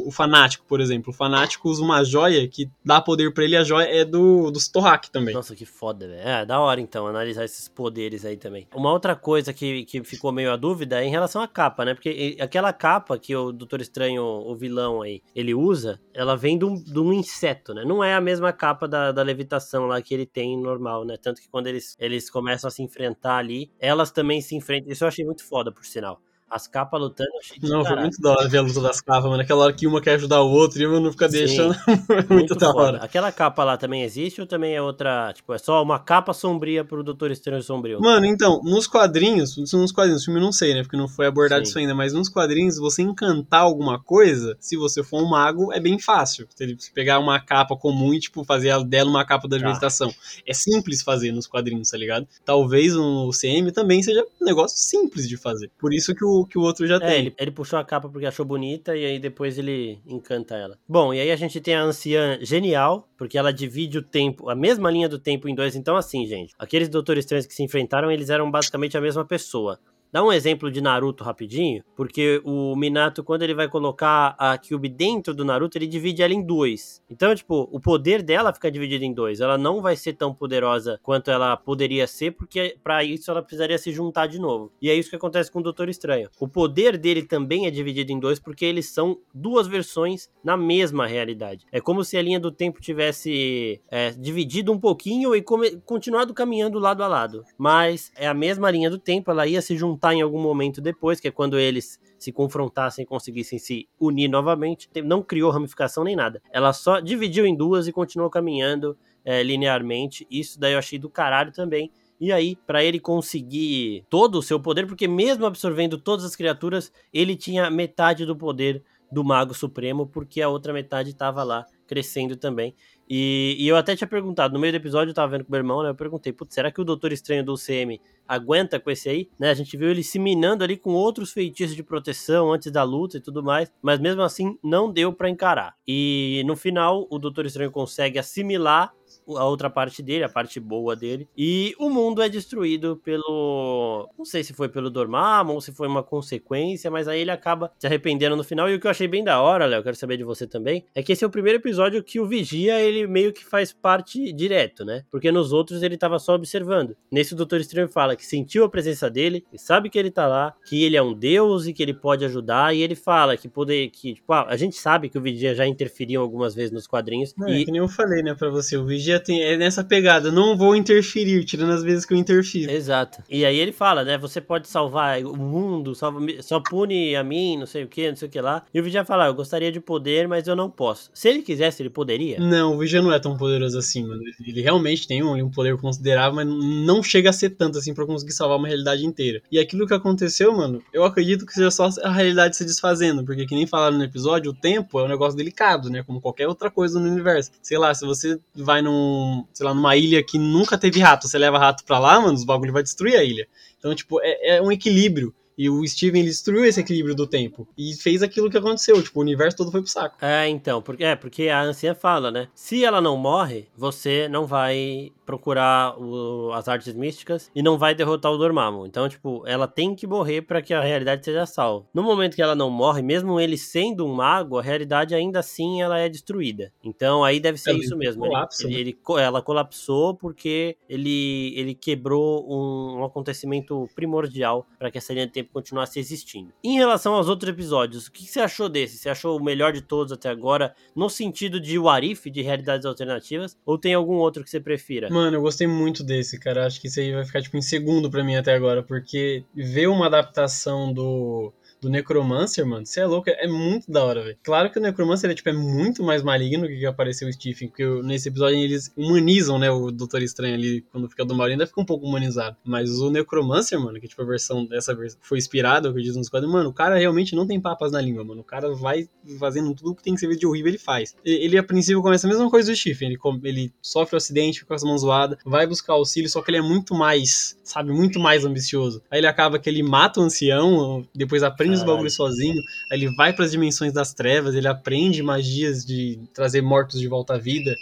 o 0.07 0.11
Fanático, 0.11 0.65
por 0.67 0.81
exemplo. 0.81 1.11
O 1.11 1.17
Fanático 1.17 1.69
usa 1.69 1.83
uma 1.83 2.05
joia 2.05 2.47
que 2.49 2.71
dá 2.85 3.01
poder 3.09 3.33
para 3.33 3.43
ele, 3.43 3.57
a 3.57 3.65
joia 3.65 3.87
é 3.87 4.05
do, 4.05 4.51
do 4.51 4.61
Sitohak 4.61 5.11
também. 5.11 5.35
Nossa, 5.35 5.57
que 5.57 5.65
foda, 5.65 6.07
velho. 6.07 6.21
É, 6.21 6.45
da 6.45 6.61
hora 6.61 6.79
então, 6.79 7.07
analisar 7.07 7.43
esses 7.43 7.67
poderes 7.67 8.23
aí 8.23 8.37
também. 8.37 8.69
Uma 8.75 8.93
outra 8.93 9.17
coisa 9.17 9.51
que, 9.51 9.87
que 9.87 10.05
ficou 10.05 10.31
meio 10.31 10.53
a 10.53 10.57
dúvida 10.57 11.03
é 11.03 11.07
em 11.07 11.11
relação 11.11 11.41
à 11.41 11.49
capa, 11.49 11.87
né? 11.87 11.95
Porque 11.95 12.37
aquela 12.39 12.71
capa 12.71 13.19
que 13.19 13.35
o 13.35 13.51
Doutor 13.51 13.81
Estranho, 13.81 14.23
o 14.23 14.55
vilão 14.55 15.01
aí, 15.01 15.23
ele 15.35 15.55
usa, 15.55 15.99
ela 16.13 16.37
vem 16.37 16.59
de 16.59 16.67
um, 16.67 16.75
de 16.75 17.01
um 17.01 17.11
inseto, 17.11 17.73
né? 17.73 17.83
Não 17.83 18.05
é 18.05 18.13
a 18.13 18.21
mesma 18.21 18.53
capa 18.53 18.87
da, 18.87 19.11
da 19.11 19.23
levitação 19.23 19.87
lá 19.87 20.03
que 20.03 20.13
ele 20.13 20.27
tem 20.27 20.61
normal, 20.61 21.07
né? 21.07 21.17
Tanto 21.17 21.41
que 21.41 21.49
quando 21.49 21.67
eles, 21.67 21.97
eles 21.99 22.29
começam 22.29 22.69
a 22.69 22.71
se 22.71 22.83
enfrentar 22.83 23.39
ali, 23.39 23.71
elas 23.81 24.11
também 24.11 24.43
se 24.43 24.55
enfrentam. 24.55 24.93
Isso 24.93 25.05
eu 25.05 25.09
achei 25.09 25.25
muito 25.25 25.47
foda, 25.47 25.73
por 25.73 25.87
sinal. 25.87 26.21
As 26.51 26.67
capas 26.67 27.01
lutando, 27.01 27.31
achei 27.39 27.59
Não, 27.63 27.85
foi 27.85 27.97
muito 27.97 28.21
da 28.23 28.31
hora 28.31 28.49
ver 28.49 28.59
a 28.59 28.63
luta 28.63 28.81
das 28.81 29.01
capas, 29.01 29.25
mano. 29.25 29.43
Aquela 29.43 29.65
hora 29.65 29.73
que 29.73 29.87
uma 29.87 30.01
quer 30.01 30.15
ajudar 30.15 30.41
o 30.41 30.51
outro 30.51 30.81
e 30.81 30.87
uma 30.87 30.99
não 30.99 31.13
fica 31.13 31.29
Sim, 31.29 31.39
deixando. 31.39 31.77
muito, 32.09 32.33
muito 32.33 32.55
da 32.55 32.71
hora. 32.71 32.99
Aquela 32.99 33.31
capa 33.31 33.65
lá 33.65 33.77
também 33.77 34.03
existe 34.03 34.41
ou 34.41 34.47
também 34.47 34.75
é 34.75 34.81
outra? 34.81 35.33
Tipo, 35.35 35.53
é 35.53 35.59
só 35.59 35.83
uma 35.83 35.99
capa 35.99 36.33
sombria 36.33 36.85
pro 36.85 37.05
Doutor 37.05 37.31
Estranho 37.31 37.63
Sombrio? 37.63 38.01
Mano, 38.01 38.25
então, 38.25 38.61
nos 38.65 38.87
quadrinhos, 38.87 39.57
nos 39.73 39.93
quadrinhos, 39.93 40.25
filme 40.25 40.41
não 40.41 40.53
sei, 40.53 40.75
né? 40.75 40.83
Porque 40.83 40.97
não 40.97 41.07
foi 41.07 41.27
abordado 41.27 41.65
Sim. 41.65 41.71
isso 41.71 41.79
ainda, 41.79 41.95
mas 41.95 42.13
nos 42.13 42.29
quadrinhos, 42.29 42.79
você 42.79 43.03
encantar 43.03 43.61
alguma 43.61 44.03
coisa, 44.03 44.57
se 44.59 44.77
você 44.77 45.03
for 45.03 45.23
um 45.23 45.29
mago, 45.29 45.73
é 45.73 45.81
bem 45.81 45.99
fácil. 45.99 46.49
Você 46.49 46.77
pegar 46.95 47.19
uma 47.19 47.39
capa 47.41 47.77
comum 47.77 48.15
e, 48.15 48.21
tipo, 48.21 48.45
fazer 48.45 48.83
dela 48.85 49.11
uma 49.11 49.25
capa 49.25 49.47
da 49.47 49.59
meditação. 49.59 50.09
Ah. 50.09 50.41
É 50.47 50.55
simples 50.55 51.03
fazer 51.03 51.33
nos 51.33 51.47
quadrinhos, 51.47 51.91
tá 51.91 51.99
ligado? 51.99 52.27
Talvez 52.45 52.95
no 52.95 53.31
CM 53.31 53.71
também 53.73 54.03
seja 54.03 54.25
um 54.41 54.45
negócio 54.45 54.79
simples 54.79 55.29
de 55.29 55.37
fazer. 55.37 55.71
Por 55.79 55.93
isso 55.93 56.15
que 56.15 56.25
o, 56.25 56.38
que 56.47 56.59
o 56.59 56.63
outro 56.63 56.87
já 56.87 56.97
é, 56.97 57.01
tem. 57.01 57.19
Ele, 57.19 57.35
ele 57.39 57.51
puxou 57.51 57.79
a 57.79 57.85
capa 57.85 58.09
porque 58.09 58.27
achou 58.27 58.45
bonita 58.45 58.97
e 58.97 59.05
aí 59.05 59.19
depois 59.19 59.59
ele 59.59 60.01
encanta 60.07 60.57
ela. 60.57 60.79
Bom, 60.89 61.13
e 61.13 61.21
aí 61.21 61.31
a 61.31 61.37
gente 61.37 61.61
tem 61.61 61.75
a 61.75 61.83
anciã 61.83 62.39
genial, 62.41 63.09
porque 63.17 63.39
ela 63.39 63.53
divide 63.53 63.99
o 63.99 64.03
tempo, 64.03 64.49
a 64.49 64.55
mesma 64.55 64.91
linha 64.91 65.09
do 65.09 65.19
tempo 65.19 65.49
em 65.49 65.55
dois. 65.55 65.77
Então, 65.77 65.97
assim, 65.97 66.27
gente, 66.27 66.55
aqueles 66.59 66.89
Doutores 66.89 67.25
Estranhos 67.25 67.47
que 67.47 67.55
se 67.55 67.63
enfrentaram, 67.63 68.11
eles 68.11 68.31
eram 68.31 68.51
basicamente 68.51 68.97
a 68.97 69.01
mesma 69.01 69.25
pessoa. 69.25 69.79
Dá 70.11 70.25
um 70.25 70.33
exemplo 70.33 70.71
de 70.71 70.81
Naruto 70.81 71.23
rapidinho, 71.23 71.85
porque 71.95 72.41
o 72.45 72.75
Minato, 72.75 73.23
quando 73.23 73.43
ele 73.43 73.55
vai 73.55 73.69
colocar 73.69 74.35
a 74.39 74.57
Kyuubi 74.57 74.89
dentro 74.89 75.35
do 75.35 75.45
Naruto, 75.45 75.77
ele 75.77 75.87
divide 75.87 76.23
ela 76.23 76.33
em 76.33 76.43
dois. 76.43 77.03
Então, 77.11 77.35
tipo, 77.35 77.69
o 77.71 77.79
poder 77.79 78.23
dela 78.23 78.53
fica 78.53 78.71
dividido 78.71 79.05
em 79.05 79.13
dois. 79.13 79.41
Ela 79.41 79.59
não 79.59 79.83
vai 79.83 79.97
ser 79.97 80.15
tão 80.15 80.33
poderosa 80.33 80.99
quanto 81.03 81.31
ela 81.31 81.57
poderia 81.59 82.07
ser, 82.07 82.31
porque 82.31 82.77
para 82.83 83.05
isso 83.05 83.31
ela 83.31 83.43
precisaria 83.43 83.77
se 83.77 83.93
juntar 83.93 84.27
de 84.29 84.39
novo. 84.39 84.73
E 84.81 84.89
é 84.89 84.95
isso 84.95 85.11
que 85.11 85.17
acontece 85.17 85.53
com 85.53 85.59
o 85.59 85.63
Doutor 85.63 85.91
Estranho. 85.91 86.31
O 86.41 86.49
poder 86.49 86.97
dele 86.97 87.23
também 87.23 87.67
é 87.67 87.71
dividido 87.71 88.11
em 88.11 88.19
dois, 88.19 88.39
porque 88.39 88.65
eles 88.65 88.89
são 88.89 89.19
duas 89.35 89.67
versões 89.67 90.31
na 90.43 90.57
mesma 90.57 91.07
realidade. 91.07 91.67
É 91.71 91.81
como 91.83 92.03
se 92.03 92.17
a 92.17 92.23
linha 92.23 92.41
do 92.41 92.51
tempo 92.51 92.81
tivesse 92.81 93.83
é, 93.91 94.11
dividido 94.13 94.73
um 94.73 94.81
pouquinho 94.81 95.37
e 95.37 95.45
continuado 95.85 96.33
caminhando 96.33 96.79
lado 96.79 97.03
a 97.03 97.07
lado. 97.07 97.45
Mas 97.59 98.11
é 98.17 98.27
a 98.27 98.33
mesma 98.33 98.71
linha 98.71 98.89
do 98.89 98.99
tempo, 98.99 99.31
ela 99.31 99.47
ia 99.47 99.61
se 99.61 99.77
juntar 99.77 99.98
em 100.15 100.23
algum 100.23 100.41
momento 100.41 100.81
depois, 100.81 101.21
que 101.21 101.29
é 101.29 101.31
quando 101.31 101.59
eles 101.59 101.99
se 102.19 102.33
confrontassem 102.33 103.03
e 103.03 103.07
conseguissem 103.07 103.59
se 103.59 103.89
unir 103.99 104.29
novamente. 104.29 104.89
Não 105.05 105.23
criou 105.23 105.51
ramificação 105.51 106.05
nem 106.05 106.17
nada. 106.17 106.43
Ela 106.53 106.73
só 106.73 107.01
dividiu 107.01 107.47
em 107.47 107.57
duas 107.57 107.87
e 107.87 107.93
continuou 107.93 108.31
caminhando 108.31 108.97
é, 109.25 109.43
linearmente. 109.43 110.27
Isso 110.31 110.59
daí 110.59 110.73
eu 110.73 110.79
achei 110.79 110.99
do 110.99 111.11
caralho 111.11 111.53
também. 111.53 111.91
E 112.21 112.33
aí, 112.33 112.57
para 112.67 112.83
ele 112.83 112.99
conseguir 112.99 114.05
todo 114.11 114.39
o 114.39 114.43
seu 114.43 114.59
poder, 114.59 114.87
porque 114.87 115.07
mesmo 115.07 115.47
absorvendo 115.47 115.97
todas 115.97 116.25
as 116.25 116.35
criaturas, 116.35 116.91
ele 117.13 117.37
tinha 117.37 117.71
metade 117.71 118.27
do 118.27 118.35
poder 118.35 118.83
do 119.11 119.23
Mago 119.23 119.55
Supremo, 119.55 120.07
porque 120.07 120.43
a 120.43 120.49
outra 120.49 120.73
metade 120.73 121.11
estava 121.11 121.45
lá 121.45 121.65
crescendo 121.89 122.37
também. 122.37 122.75
E, 123.11 123.57
e, 123.59 123.67
eu 123.67 123.77
até 123.77 123.97
tinha 123.97 124.07
perguntado, 124.07 124.53
no 124.53 124.61
meio 124.61 124.73
do 124.73 124.77
episódio 124.77 125.11
eu 125.11 125.15
tava 125.15 125.33
vendo 125.33 125.45
com 125.45 125.49
o 125.49 125.53
meu 125.53 125.61
irmão, 125.61 125.83
né? 125.83 125.89
Eu 125.89 125.95
perguntei, 125.95 126.31
putz, 126.31 126.55
será 126.55 126.71
que 126.71 126.81
o 126.81 126.85
Doutor 126.85 127.11
Estranho 127.11 127.43
do 127.43 127.55
UCM 127.55 127.99
aguenta 128.29 128.79
com 128.79 128.91
esse 128.91 129.09
aí? 129.09 129.31
Né? 129.39 129.49
A 129.51 129.55
gente 129.55 129.75
viu 129.77 129.89
ele 129.89 130.03
se 130.03 130.19
minando 130.19 130.63
ali 130.63 130.77
com 130.77 130.93
outros 130.93 131.33
feitiços 131.33 131.75
de 131.75 131.83
proteção 131.83 132.53
antes 132.53 132.71
da 132.71 132.83
luta 132.83 133.17
e 133.17 133.21
tudo 133.21 133.43
mais, 133.43 133.73
mas 133.81 133.99
mesmo 133.99 134.21
assim 134.21 134.59
não 134.63 134.93
deu 134.93 135.11
para 135.11 135.31
encarar. 135.31 135.75
E 135.87 136.43
no 136.47 136.55
final, 136.55 137.07
o 137.11 137.19
Doutor 137.19 137.47
Estranho 137.47 137.71
consegue 137.71 138.19
assimilar 138.19 138.93
a 139.37 139.45
outra 139.45 139.69
parte 139.69 140.03
dele, 140.03 140.25
a 140.25 140.29
parte 140.29 140.61
boa 140.61 140.95
dele. 140.95 141.29
E 141.37 141.75
o 141.79 141.91
mundo 141.91 142.23
é 142.23 142.29
destruído 142.29 142.97
pelo. 143.05 144.09
Não 144.17 144.25
sei 144.25 144.43
se 144.43 144.53
foi 144.53 144.69
pelo 144.69 144.91
Dormammu 144.91 145.55
ou 145.55 145.61
se 145.61 145.73
foi 145.73 145.87
uma 145.87 146.03
consequência, 146.03 146.91
mas 146.91 147.09
aí 147.09 147.21
ele 147.21 147.31
acaba 147.31 147.71
se 147.79 147.87
arrependendo 147.87 148.37
no 148.37 148.45
final. 148.45 148.69
E 148.69 148.75
o 148.75 148.81
que 148.81 148.87
eu 148.87 148.91
achei 148.91 149.09
bem 149.09 149.25
da 149.25 149.41
hora, 149.41 149.67
Léo, 149.67 149.83
quero 149.83 149.97
saber 149.97 150.17
de 150.17 150.25
você 150.25 150.47
também, 150.47 150.85
é 150.95 151.03
que 151.03 151.13
esse 151.13 151.25
é 151.25 151.27
o 151.27 151.31
primeiro 151.31 151.59
episódio 151.59 152.03
que 152.03 152.21
o 152.21 152.27
Vigia, 152.27 152.81
ele 152.81 153.07
meio 153.07 153.33
que 153.33 153.45
faz 153.45 153.73
parte 153.73 154.33
direto, 154.33 154.85
né? 154.85 155.05
Porque 155.11 155.31
nos 155.33 155.53
outros 155.53 155.83
ele 155.83 155.97
tava 155.97 156.19
só 156.19 156.35
observando. 156.35 156.97
Nesse 157.11 157.35
o 157.35 157.37
Doutor 157.37 157.61
Estranho 157.61 157.89
fala 157.89 158.17
que 158.17 158.25
sentiu 158.25 158.65
a 158.65 158.69
presença 158.69 159.11
dele, 159.11 159.45
que 159.51 159.59
sabe 159.59 159.91
que 159.91 159.99
ele 159.99 160.11
tá 160.11 160.27
lá, 160.27 160.55
que 160.67 160.85
ele 160.85 160.97
é 160.97 161.03
um 161.03 161.15
deus 161.15 161.67
e 161.67 161.73
que 161.73 161.83
ele 161.83 161.95
pode 161.95 162.25
ajudar. 162.25 162.75
E 162.75 162.83
ele 162.83 162.95
fala 162.95 163.37
que 163.37 163.49
poder. 163.49 163.91
que 163.91 164.15
tipo, 164.15 164.33
ah, 164.33 164.47
a 164.49 164.57
gente 164.57 164.77
sabe 164.77 165.09
que 165.09 165.19
o 165.19 165.21
Vigia 165.21 165.55
já 165.55 165.67
interferiu 165.67 166.21
algumas 166.21 166.55
vezes 166.55 166.71
nos 166.71 166.87
quadrinhos. 166.87 167.35
Não, 167.37 167.49
e... 167.49 167.63
É 167.63 167.65
que 167.65 167.73
nem 167.73 167.81
eu 167.81 167.89
falei, 167.89 168.23
né, 168.23 168.35
pra 168.35 168.51
você. 168.51 168.77
O 168.77 168.85
Vigia 168.85 169.18
tem, 169.19 169.43
é 169.43 169.57
nessa 169.57 169.85
pegada, 169.85 170.31
não 170.31 170.57
vou 170.57 170.77
interferir, 170.77 171.45
tirando 171.45 171.73
as 171.73 171.83
vezes 171.83 172.05
que 172.05 172.15
eu 172.15 172.19
interfiro. 172.19 172.71
Exato. 172.71 173.23
E 173.29 173.45
aí 173.45 173.59
ele 173.59 173.73
fala, 173.73 174.05
né? 174.05 174.19
Você 174.19 174.41
pode 174.41 174.69
salvar 174.69 175.23
o 175.23 175.37
mundo, 175.37 175.95
salva, 175.95 176.21
só 176.41 176.61
pune 176.61 177.15
a 177.17 177.25
mim, 177.25 177.57
não 177.57 177.67
sei 177.67 177.85
o 177.85 177.89
que, 177.89 178.09
não 178.09 178.17
sei 178.17 178.29
o 178.29 178.31
que 178.31 178.41
lá. 178.41 178.65
E 178.73 178.81
o 178.81 178.83
Vigia 178.83 179.05
fala, 179.05 179.27
eu 179.27 179.35
gostaria 179.35 179.73
de 179.73 179.81
poder, 179.81 180.29
mas 180.29 180.47
eu 180.47 180.57
não 180.57 180.71
posso. 180.71 181.11
Se 181.15 181.29
ele 181.29 181.43
quisesse, 181.43 181.83
ele 181.83 181.91
poderia? 181.91 182.39
Não, 182.39 182.75
o 182.75 182.79
Vigia 182.79 183.03
não 183.03 183.13
é 183.13 183.19
tão 183.19 183.37
poderoso 183.37 183.79
assim, 183.79 184.07
mano. 184.07 184.23
Ele 184.47 184.61
realmente 184.61 185.07
tem 185.07 185.23
um, 185.23 185.35
um 185.45 185.51
poder 185.51 185.77
considerável, 185.77 186.35
mas 186.35 186.47
não 186.47 187.03
chega 187.03 187.31
a 187.31 187.33
ser 187.33 187.51
tanto 187.51 187.79
assim 187.79 187.95
pra 187.95 188.07
conseguir 188.07 188.33
salvar 188.33 188.59
uma 188.59 188.69
realidade 188.69 189.05
inteira. 189.05 189.43
E 189.51 189.59
aquilo 189.59 189.87
que 189.87 189.95
aconteceu, 189.95 190.55
mano, 190.57 190.83
eu 190.93 191.05
acredito 191.05 191.47
que 191.47 191.53
seja 191.53 191.71
só 191.71 191.89
a 192.03 192.11
realidade 192.11 192.57
se 192.57 192.65
desfazendo, 192.65 193.25
porque 193.25 193.47
que 193.47 193.55
nem 193.55 193.67
falaram 193.67 193.97
no 193.97 194.05
episódio, 194.05 194.51
o 194.51 194.55
tempo 194.55 194.99
é 194.99 195.05
um 195.05 195.09
negócio 195.09 195.37
delicado, 195.37 195.91
né? 195.91 196.03
Como 196.03 196.21
qualquer 196.21 196.49
outra 196.49 196.71
coisa 196.71 196.99
no 196.99 197.11
universo. 197.11 197.51
Sei 197.63 197.79
lá, 197.79 197.95
se 197.95 198.05
você 198.05 198.39
vai 198.55 198.83
num, 198.83 199.08
sei 199.53 199.67
lá, 199.67 199.75
numa 199.75 199.97
ilha 199.97 200.23
que 200.23 200.39
nunca 200.39 200.79
teve 200.79 201.01
rato, 201.01 201.29
você 201.29 201.39
leva 201.39 201.59
rato 201.59 201.85
pra 201.85 201.99
lá, 201.99 202.21
mano, 202.21 202.35
os 202.35 202.45
bagulho 202.45 202.73
vai 202.73 202.83
destruir 202.83 203.17
a 203.17 203.25
ilha. 203.25 203.47
Então, 203.79 203.95
tipo, 203.95 204.21
é, 204.23 204.57
é 204.57 204.63
um 204.63 204.73
equilíbrio. 204.73 205.35
E 205.59 205.69
o 205.69 205.85
Steven 205.87 206.25
destruiu 206.25 206.65
esse 206.65 206.79
equilíbrio 206.79 207.17
do 207.17 207.27
tempo. 207.27 207.67
E 207.77 207.93
fez 207.95 208.23
aquilo 208.23 208.49
que 208.49 208.57
aconteceu. 208.57 209.03
Tipo, 209.03 209.19
o 209.19 209.23
universo 209.23 209.57
todo 209.57 209.73
foi 209.73 209.83
pro 209.83 209.91
saco. 209.91 210.25
É, 210.25 210.49
então. 210.49 210.81
Porque, 210.81 211.03
é, 211.03 211.17
porque 211.17 211.49
a 211.49 211.61
anciã 211.61 211.97
fala, 211.97 212.31
né? 212.31 212.49
Se 212.55 212.85
ela 212.85 213.01
não 213.01 213.17
morre, 213.17 213.67
você 213.77 214.29
não 214.29 214.47
vai 214.47 215.13
procurar 215.27 215.95
o, 216.01 216.53
as 216.55 216.69
artes 216.69 216.95
místicas 216.95 217.51
e 217.55 217.63
não 217.63 217.77
vai 217.77 217.95
derrotar 217.95 218.33
o 218.33 218.39
Dormammu. 218.39 218.87
Então, 218.87 219.07
tipo, 219.09 219.43
ela 219.47 219.69
tem 219.69 219.95
que 219.95 220.07
morrer 220.07 220.41
para 220.41 220.63
que 220.63 220.73
a 220.73 220.81
realidade 220.81 221.23
seja 221.23 221.45
salva. 221.45 221.87
No 221.93 222.03
momento 222.03 222.35
que 222.35 222.41
ela 222.41 222.55
não 222.55 222.71
morre, 222.71 223.03
mesmo 223.03 223.39
ele 223.39 223.59
sendo 223.59 224.07
um 224.07 224.15
mago, 224.15 224.59
a 224.59 224.63
realidade 224.63 225.15
ainda 225.15 225.41
assim 225.41 225.83
ela 225.83 225.99
é 225.99 226.09
destruída. 226.09 226.73
Então, 226.83 227.23
aí 227.23 227.41
deve 227.41 227.59
ser 227.59 227.75
isso 227.75 227.95
mesmo. 227.95 228.25
Colapso, 228.25 228.67
ele, 228.67 228.75
né? 228.75 228.81
ele, 228.81 228.99
ela 229.21 229.43
colapsou 229.43 230.15
porque 230.15 230.79
ele, 230.89 231.53
ele 231.55 231.75
quebrou 231.75 232.47
um, 232.49 233.01
um 233.01 233.05
acontecimento 233.05 233.87
primordial 233.95 234.67
para 234.79 234.91
que 234.91 234.97
essa 234.97 235.13
linha 235.13 235.27
de 235.27 235.33
tempo 235.33 235.48
continuasse 235.53 235.99
existindo. 235.99 236.53
Em 236.63 236.77
relação 236.77 237.15
aos 237.15 237.29
outros 237.29 237.51
episódios, 237.51 238.07
o 238.07 238.13
que 238.13 238.25
você 238.25 238.41
achou 238.41 238.69
desse? 238.69 238.99
Você 238.99 239.09
achou 239.09 239.37
o 239.37 239.43
melhor 239.43 239.73
de 239.73 239.81
todos 239.81 240.13
até 240.13 240.29
agora, 240.29 240.75
no 240.95 241.09
sentido 241.09 241.61
de 241.61 241.79
Warif, 241.79 242.31
de 242.31 242.43
realidades 242.43 242.87
alternativas, 242.87 243.57
ou 243.65 243.79
tem 243.79 243.95
algum 243.95 244.17
outro 244.17 244.45
que 244.45 244.51
você 244.51 244.61
prefira? 244.61 245.09
Mano, 245.11 245.37
eu 245.37 245.43
gostei 245.43 245.67
muito 245.67 246.03
desse, 246.05 246.39
cara. 246.39 246.67
Acho 246.67 246.81
que 246.81 246.89
isso 246.89 247.01
aí 247.01 247.13
vai 247.13 247.25
ficar, 247.25 247.43
tipo, 247.43 247.57
em 247.57 247.63
segundo 247.63 248.11
para 248.11 248.25
mim 248.25 248.37
até 248.37 248.55
agora, 248.55 248.83
porque 248.83 249.45
ver 249.55 249.89
uma 249.89 250.07
adaptação 250.07 250.93
do 250.93 251.53
do 251.81 251.89
Necromancer, 251.89 252.67
mano, 252.67 252.85
você 252.85 253.01
é 253.01 253.07
louco, 253.07 253.31
é 253.31 253.47
muito 253.47 253.91
da 253.91 254.05
hora, 254.05 254.23
velho. 254.23 254.37
Claro 254.43 254.71
que 254.71 254.79
o 254.79 254.83
Necromancer 254.83 255.31
é, 255.31 255.35
tipo, 255.35 255.49
é 255.49 255.53
muito 255.53 256.03
mais 256.03 256.23
maligno 256.23 256.67
que, 256.67 256.79
que 256.79 256.87
apareceu 256.87 257.29
o 257.29 257.33
Stephen, 257.33 257.69
porque 257.69 257.85
nesse 258.03 258.29
episódio 258.29 258.59
eles 258.59 258.93
humanizam, 258.97 259.59
né, 259.59 259.71
o 259.71 259.91
Doutor 259.91 260.23
Estranho 260.23 260.55
ali, 260.55 260.85
quando 260.93 261.09
fica 261.09 261.25
do 261.25 261.35
mal, 261.35 261.47
ainda 261.47 261.67
fica 261.67 261.81
um 261.81 261.85
pouco 261.85 262.07
humanizado. 262.07 262.57
Mas 262.65 262.91
o 263.01 263.11
Necromancer, 263.11 263.79
mano, 263.79 264.01
que 264.01 264.09
tipo 264.09 264.23
a 264.23 264.25
versão 264.25 264.65
dessa 264.65 264.95
versão 264.95 265.19
foi 265.23 265.39
inspirada, 265.39 265.91
o 265.91 265.95
que 265.95 266.03
diz 266.03 266.17
nos 266.17 266.29
quadros, 266.29 266.51
mano, 266.51 266.71
o 266.71 266.73
cara 266.73 266.97
realmente 266.97 267.35
não 267.35 267.47
tem 267.47 267.61
papas 267.61 267.93
na 267.93 268.01
língua, 268.01 268.25
mano. 268.25 268.41
O 268.41 268.45
cara 268.45 268.75
vai 268.75 269.09
fazendo 269.39 269.75
tudo 269.75 269.95
que 269.95 270.03
tem 270.03 270.15
que 270.15 270.21
ser 270.21 270.29
de 270.37 270.47
horrível, 270.47 270.71
ele 270.71 270.79
faz. 270.79 271.15
Ele, 271.25 271.59
a 271.59 271.63
princípio, 271.63 272.03
começa 272.03 272.27
a 272.27 272.31
mesma 272.31 272.51
coisa 272.51 272.71
do 272.71 272.77
Stephen, 272.77 273.09
ele, 273.09 273.19
ele 273.45 273.73
sofre 273.81 274.17
um 274.17 274.19
acidente, 274.19 274.61
fica 274.61 274.69
com 274.69 274.75
as 274.75 274.83
mãos 274.83 275.01
zoadas, 275.01 275.39
vai 275.45 275.67
buscar 275.67 275.95
auxílio, 275.95 276.29
só 276.29 276.43
que 276.43 276.51
ele 276.51 276.59
é 276.59 276.63
muito 276.63 276.95
mais, 276.95 277.59
sabe, 277.65 277.93
muito 277.93 278.19
mais 278.19 278.45
ambicioso. 278.45 279.03
Aí 279.11 279.21
ele 279.21 279.27
acaba 279.27 279.59
que 279.59 279.69
ele 279.69 279.83
mata 279.83 280.21
o 280.21 280.23
ancião, 280.23 281.07
depois 281.15 281.43
aprende 281.43 281.68
aprende 281.69 281.77
os 281.77 281.83
bagulhos 281.85 282.15
sozinho, 282.15 282.63
ele 282.91 283.09
vai 283.09 283.33
para 283.33 283.45
as 283.45 283.51
dimensões 283.51 283.93
das 283.93 284.13
trevas, 284.15 284.55
ele 284.55 284.69
aprende 284.69 285.23
magias 285.23 285.85
de 285.85 286.19
trazer 286.33 286.63
mortos 286.63 287.01
de 287.01 287.09
volta 287.09 287.35
à 287.35 287.39
vida. 287.39 287.77